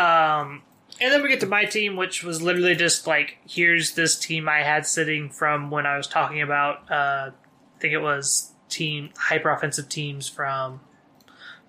[0.00, 0.62] Um,
[1.00, 4.48] and then we get to my team, which was literally just like, here's this team
[4.48, 9.10] I had sitting from when I was talking about, uh, I think it was team
[9.16, 10.80] hyper offensive teams from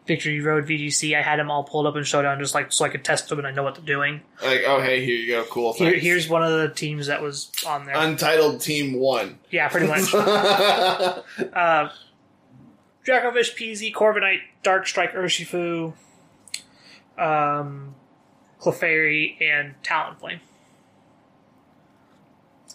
[0.05, 1.17] Victory Road VGC.
[1.17, 3.39] I had them all pulled up in Showdown just like so I could test them
[3.39, 4.21] and I know what they're doing.
[4.43, 5.73] Like, oh hey, here you go, cool.
[5.73, 6.03] Here, thanks.
[6.03, 7.95] here's one of the teams that was on there.
[7.97, 9.39] Untitled Team One.
[9.51, 10.13] yeah, pretty much.
[10.15, 11.89] uh,
[13.05, 15.93] Dracovish, PZ, Corviknight, Darkstrike, Urshifu,
[17.17, 17.95] um,
[18.59, 20.39] Clefairy, and Talonflame.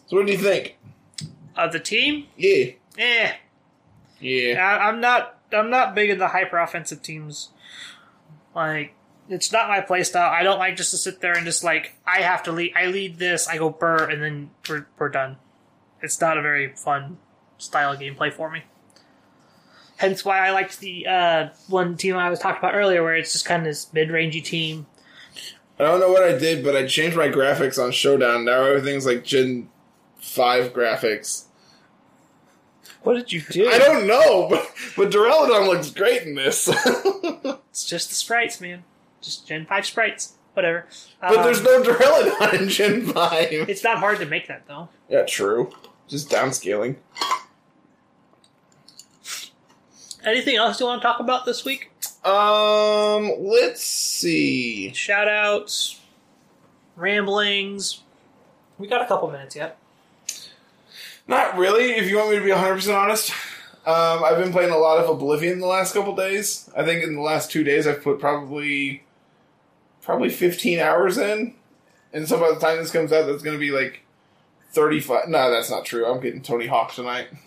[0.06, 0.78] so what do you think?
[1.54, 2.64] Of the team, Yeah,
[2.96, 3.32] eh,
[4.22, 4.64] yeah.
[4.64, 5.38] I, I'm not.
[5.52, 7.50] I'm not big in the hyper offensive teams.
[8.54, 8.94] Like,
[9.28, 10.30] it's not my playstyle.
[10.30, 12.72] I don't like just to sit there and just like I have to lead.
[12.74, 13.48] I lead this.
[13.48, 15.36] I go burr, and then we're we're done.
[16.00, 17.18] It's not a very fun
[17.58, 18.62] style of gameplay for me.
[19.96, 23.32] Hence why I liked the uh, one team I was talking about earlier, where it's
[23.32, 24.86] just kind of this mid-rangey team.
[25.78, 28.44] I don't know what I did, but I changed my graphics on Showdown.
[28.44, 29.68] Now everything's like Gen
[30.18, 31.44] Five graphics.
[33.02, 33.68] What did you do?
[33.68, 36.68] I don't know, but but Duraludon looks great in this.
[37.72, 38.84] It's just the sprites, man.
[39.22, 40.34] Just Gen Five sprites.
[40.52, 40.86] Whatever.
[41.22, 43.48] But there's Um, no Duraludon in Gen Five.
[43.50, 44.90] It's not hard to make that though.
[45.08, 45.72] Yeah, true.
[46.06, 46.96] Just downscaling.
[50.24, 51.90] Anything else you want to talk about this week?
[52.24, 54.90] Um, let's see.
[54.94, 55.98] Shoutouts,
[56.94, 58.02] ramblings.
[58.78, 59.78] We got a couple minutes yet.
[61.26, 61.92] Not really.
[61.92, 63.30] If you want me to be 100 percent honest,
[63.86, 66.70] um, I've been playing a lot of Oblivion the last couple days.
[66.76, 69.04] I think in the last two days I've put probably
[70.02, 71.54] probably 15 hours in,
[72.12, 74.02] and so by the time this comes out, that's going to be like
[74.72, 75.28] 35.
[75.28, 76.06] No, that's not true.
[76.06, 77.28] I'm getting Tony Hawk tonight.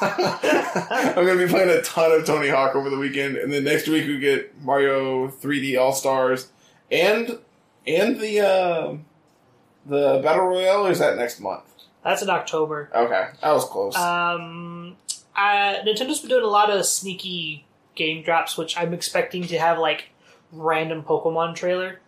[0.00, 3.64] I'm going to be playing a ton of Tony Hawk over the weekend, and then
[3.64, 6.48] next week we get Mario 3D All Stars
[6.90, 7.38] and
[7.86, 8.96] and the uh,
[9.86, 10.86] the Battle Royale.
[10.86, 11.73] Is that next month?
[12.04, 12.90] That's in October.
[12.94, 13.96] Okay, that was close.
[13.96, 14.96] Um,
[15.34, 19.78] uh, Nintendo's been doing a lot of sneaky game drops, which I'm expecting to have
[19.78, 20.10] like
[20.52, 22.00] random Pokemon trailer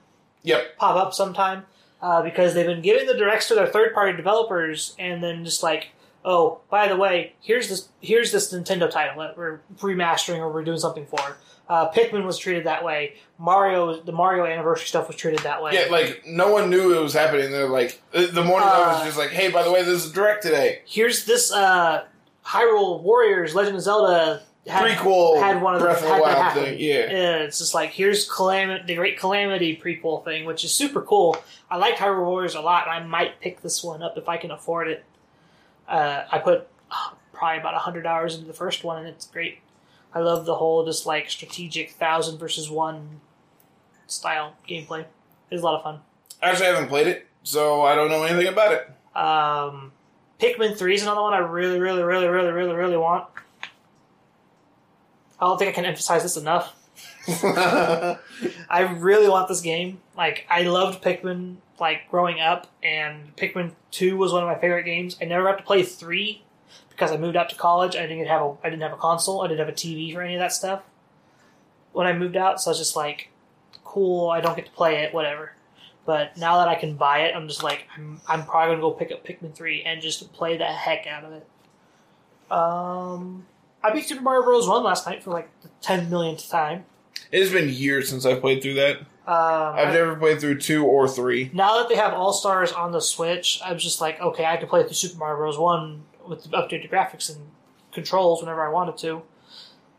[0.46, 0.76] yep.
[0.78, 1.64] pop up sometime
[2.00, 5.62] uh, because they've been giving the directs to their third party developers and then just
[5.62, 5.88] like
[6.24, 10.64] oh by the way here's this here's this nintendo title that we're remastering or we're
[10.64, 11.36] doing something for
[11.68, 15.72] uh, pikmin was treated that way mario the mario anniversary stuff was treated that way
[15.74, 17.50] Yeah, like no one knew it was happening.
[17.50, 20.04] They're like uh, the morning I was Uh, just like, "Hey, by the way, this
[20.04, 22.04] is direct today." here's this uh,
[22.44, 26.54] hyrule warriors legend of zelda had, prequel had one of the Breath of the Wild
[26.54, 26.76] thing.
[26.80, 27.02] Yeah.
[27.02, 31.36] And it's just like here's Calamity, the Great Calamity prequel thing, which is super cool.
[31.70, 34.36] I like Hyrule Warriors a lot, and I might pick this one up if I
[34.38, 35.04] can afford it.
[35.88, 39.58] Uh, I put uh, probably about hundred hours into the first one, and it's great.
[40.16, 43.20] I love the whole just like strategic thousand versus one
[44.06, 45.04] style gameplay.
[45.50, 46.00] It's a lot of fun.
[46.40, 48.90] Actually, I haven't played it, so I don't know anything about it.
[49.14, 49.92] Um,
[50.40, 53.26] Pikmin Three is another one I really, really, really, really, really, really want.
[55.38, 56.74] I don't think I can emphasize this enough.
[57.28, 60.00] I really want this game.
[60.16, 64.84] Like I loved Pikmin like growing up, and Pikmin Two was one of my favorite
[64.84, 65.18] games.
[65.20, 66.45] I never got to play three
[66.90, 67.96] because I moved out to college.
[67.96, 69.42] I didn't have a I didn't have a console.
[69.42, 70.82] I didn't have a TV for any of that stuff
[71.92, 72.60] when I moved out.
[72.60, 73.28] So I was just like,
[73.84, 74.28] cool.
[74.30, 75.12] I don't get to play it.
[75.14, 75.52] Whatever.
[76.04, 78.92] But now that I can buy it, I'm just like I'm, I'm probably gonna go
[78.92, 81.46] pick up Pikmin Three and just play the heck out of it.
[82.50, 83.46] Um,
[83.82, 84.68] I beat Super Mario Bros.
[84.68, 86.84] One last night for like the ten millionth time.
[87.32, 88.98] It's been years since I've played through that.
[88.98, 91.50] Um, I've I- never played through two or three.
[91.52, 94.56] now that they have All Stars on the Switch, I was just like, okay, I
[94.56, 95.58] can play through Super Mario Bros.
[95.58, 97.50] One with the updated graphics and
[97.92, 99.22] controls whenever I wanted to.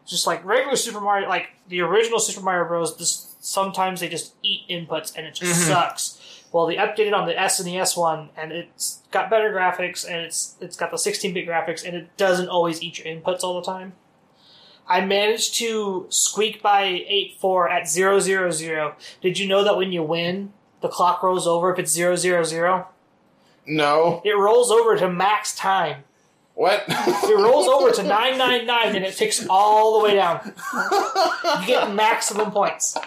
[0.06, 2.98] Just like regular Super Mario, like the original Super Mario Bros.
[2.98, 5.68] This sometimes they just eat inputs and it just Mhm.
[5.68, 6.44] sucks.
[6.52, 10.78] Well, they updated on the SNES one, and it's got better graphics, and it's it's
[10.78, 13.94] got the 16-bit graphics, and it doesn't always eat your inputs all the time.
[14.88, 18.96] I managed to squeak by 8-4 at 000.
[19.22, 22.86] Did you know that when you win, the clock rolls over if it's 000?
[23.66, 24.22] No.
[24.24, 26.06] It rolls over to max time.
[26.58, 26.86] What?
[26.88, 30.54] It rolls over to 999 and it ticks all the way down.
[31.62, 32.98] You get maximum points.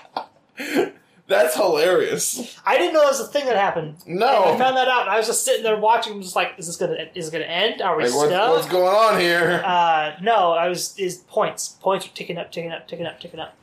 [1.26, 2.56] That's hilarious.
[2.64, 3.96] I didn't know that was a thing that happened.
[4.06, 6.68] And I found that out and I was just sitting there watching just like, is
[6.68, 7.82] this gonna is it gonna end?
[7.82, 8.50] Are we Like, what, stuck?
[8.52, 9.62] what's going on here?
[9.64, 11.70] Uh, no, I was is points.
[11.80, 13.56] Points are ticking up, ticking up, ticking up, ticking up.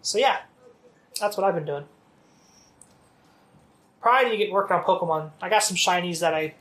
[0.00, 0.38] So yeah,
[1.20, 1.84] that's what I've been doing.
[4.00, 5.30] Probably need to get working on Pokemon.
[5.42, 6.54] I got some shinies that I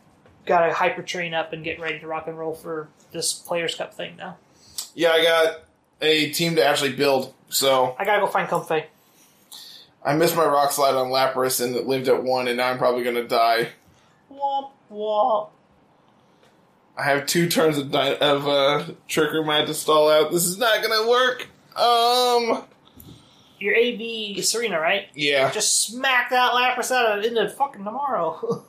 [0.49, 3.75] got to hyper train up and get ready to rock and roll for this Players
[3.75, 4.37] Cup thing now.
[4.93, 5.59] Yeah, I got
[6.01, 8.85] a team to actually build, so I gotta go find Comfey.
[10.03, 12.77] I missed my rock slide on Lapras and it lived at one, and now I'm
[12.77, 13.69] probably gonna die.
[14.31, 15.49] Womp womp.
[16.97, 20.31] I have two turns of, di- of uh, Tricker Mad to stall out.
[20.31, 21.47] This is not gonna work.
[21.77, 22.63] Um,
[23.59, 25.07] Your AB Tsareena, right?
[25.15, 25.49] yeah.
[25.51, 28.65] Just smack that Lapras out of into fucking tomorrow.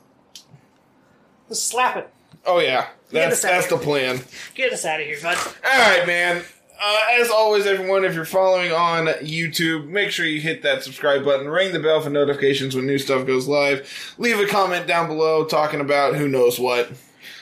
[1.51, 2.09] Just slap it.
[2.45, 4.21] Oh yeah, that's that's the plan.
[4.55, 5.37] Get us out of here, bud.
[5.37, 6.43] All right, man.
[6.83, 11.23] Uh, as always, everyone, if you're following on YouTube, make sure you hit that subscribe
[11.23, 14.15] button, ring the bell for notifications when new stuff goes live.
[14.17, 16.89] Leave a comment down below talking about who knows what,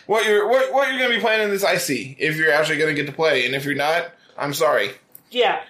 [0.08, 2.18] what you're what, what you're going to be playing in this IC.
[2.20, 4.92] If you're actually going to get to play, and if you're not, I'm sorry.
[5.32, 5.62] Yeah.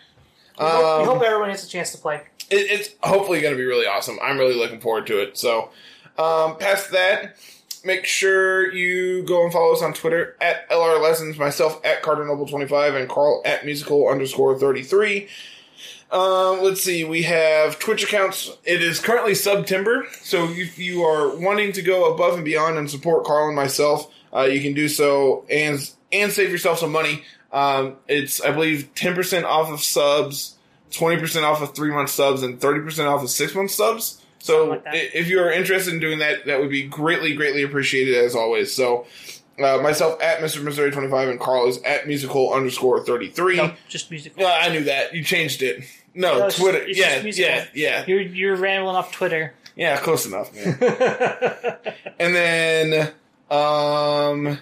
[0.58, 2.22] We, hope, we Um, hope everyone gets a chance to play.
[2.50, 4.18] it, it's hopefully going to be really awesome.
[4.24, 5.38] I'm really looking forward to it.
[5.38, 5.70] So,
[6.18, 7.36] um, past that,
[7.86, 12.26] make sure you go and follow us on Twitter at LR Lessons, myself at Carter
[12.26, 15.28] Noble 25 and Carl at musical underscore 33.
[16.12, 18.52] Um, let's see, we have Twitch accounts.
[18.66, 22.90] It is currently September, so if you are wanting to go above and beyond and
[22.90, 25.80] support Carl and myself, uh, you can do so and
[26.12, 27.24] and save yourself some money.
[27.52, 30.58] Um, it's I believe ten percent off of subs,
[30.92, 34.19] twenty percent off of three month subs, and thirty percent off of six month subs.
[34.40, 34.96] So like that.
[34.96, 38.74] if you are interested in doing that, that would be greatly, greatly appreciated as always.
[38.74, 39.06] So
[39.62, 40.64] uh, myself at Mr.
[40.64, 43.58] Missouri twenty five and Carl is at musical underscore thirty three.
[43.58, 44.42] No, just musical.
[44.44, 45.14] Yeah, I knew that.
[45.14, 45.84] You changed it.
[46.16, 46.86] No, No, it's just- Twitter.
[46.88, 47.52] it's yeah, just musical.
[47.52, 49.54] yeah, yeah, You're you're rambling off Twitter.
[49.76, 49.98] yeah.
[50.00, 50.78] Close enough, man.
[52.20, 53.12] and then,
[53.52, 54.58] um,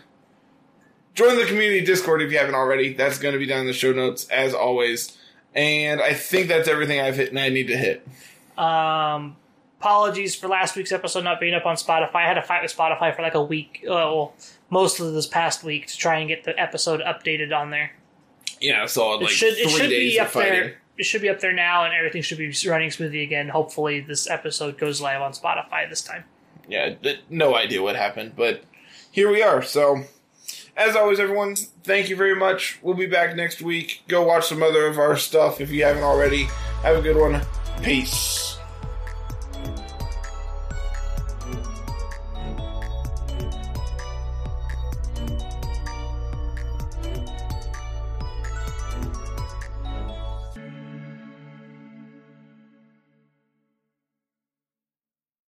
[1.13, 2.93] join the community Discord if you haven't already.
[2.93, 5.17] That's going to be down in the show notes as always.
[5.55, 8.07] And I think that's everything I've hit and I need to hit.
[8.57, 9.35] um,
[9.79, 12.15] apologies for last week's episode not being up on Spotify.
[12.15, 14.33] I had to fight with Spotify for like a week, uh, well,
[14.69, 17.91] most of this past week to try and get the episode updated on there.
[18.59, 20.51] Yeah, so It should it should be up fighting.
[20.53, 20.77] there.
[20.97, 23.49] It should be up there now, and everything should be running smoothly again.
[23.49, 26.23] Hopefully, this episode goes live on Spotify this time.
[26.67, 26.95] Yeah,
[27.29, 28.63] no idea what happened, but
[29.11, 29.61] here we are.
[29.61, 30.03] So,
[30.75, 32.79] as always, everyone, thank you very much.
[32.81, 34.01] We'll be back next week.
[34.07, 36.45] Go watch some other of our stuff if you haven't already.
[36.81, 37.41] Have a good one.
[37.83, 38.56] Peace.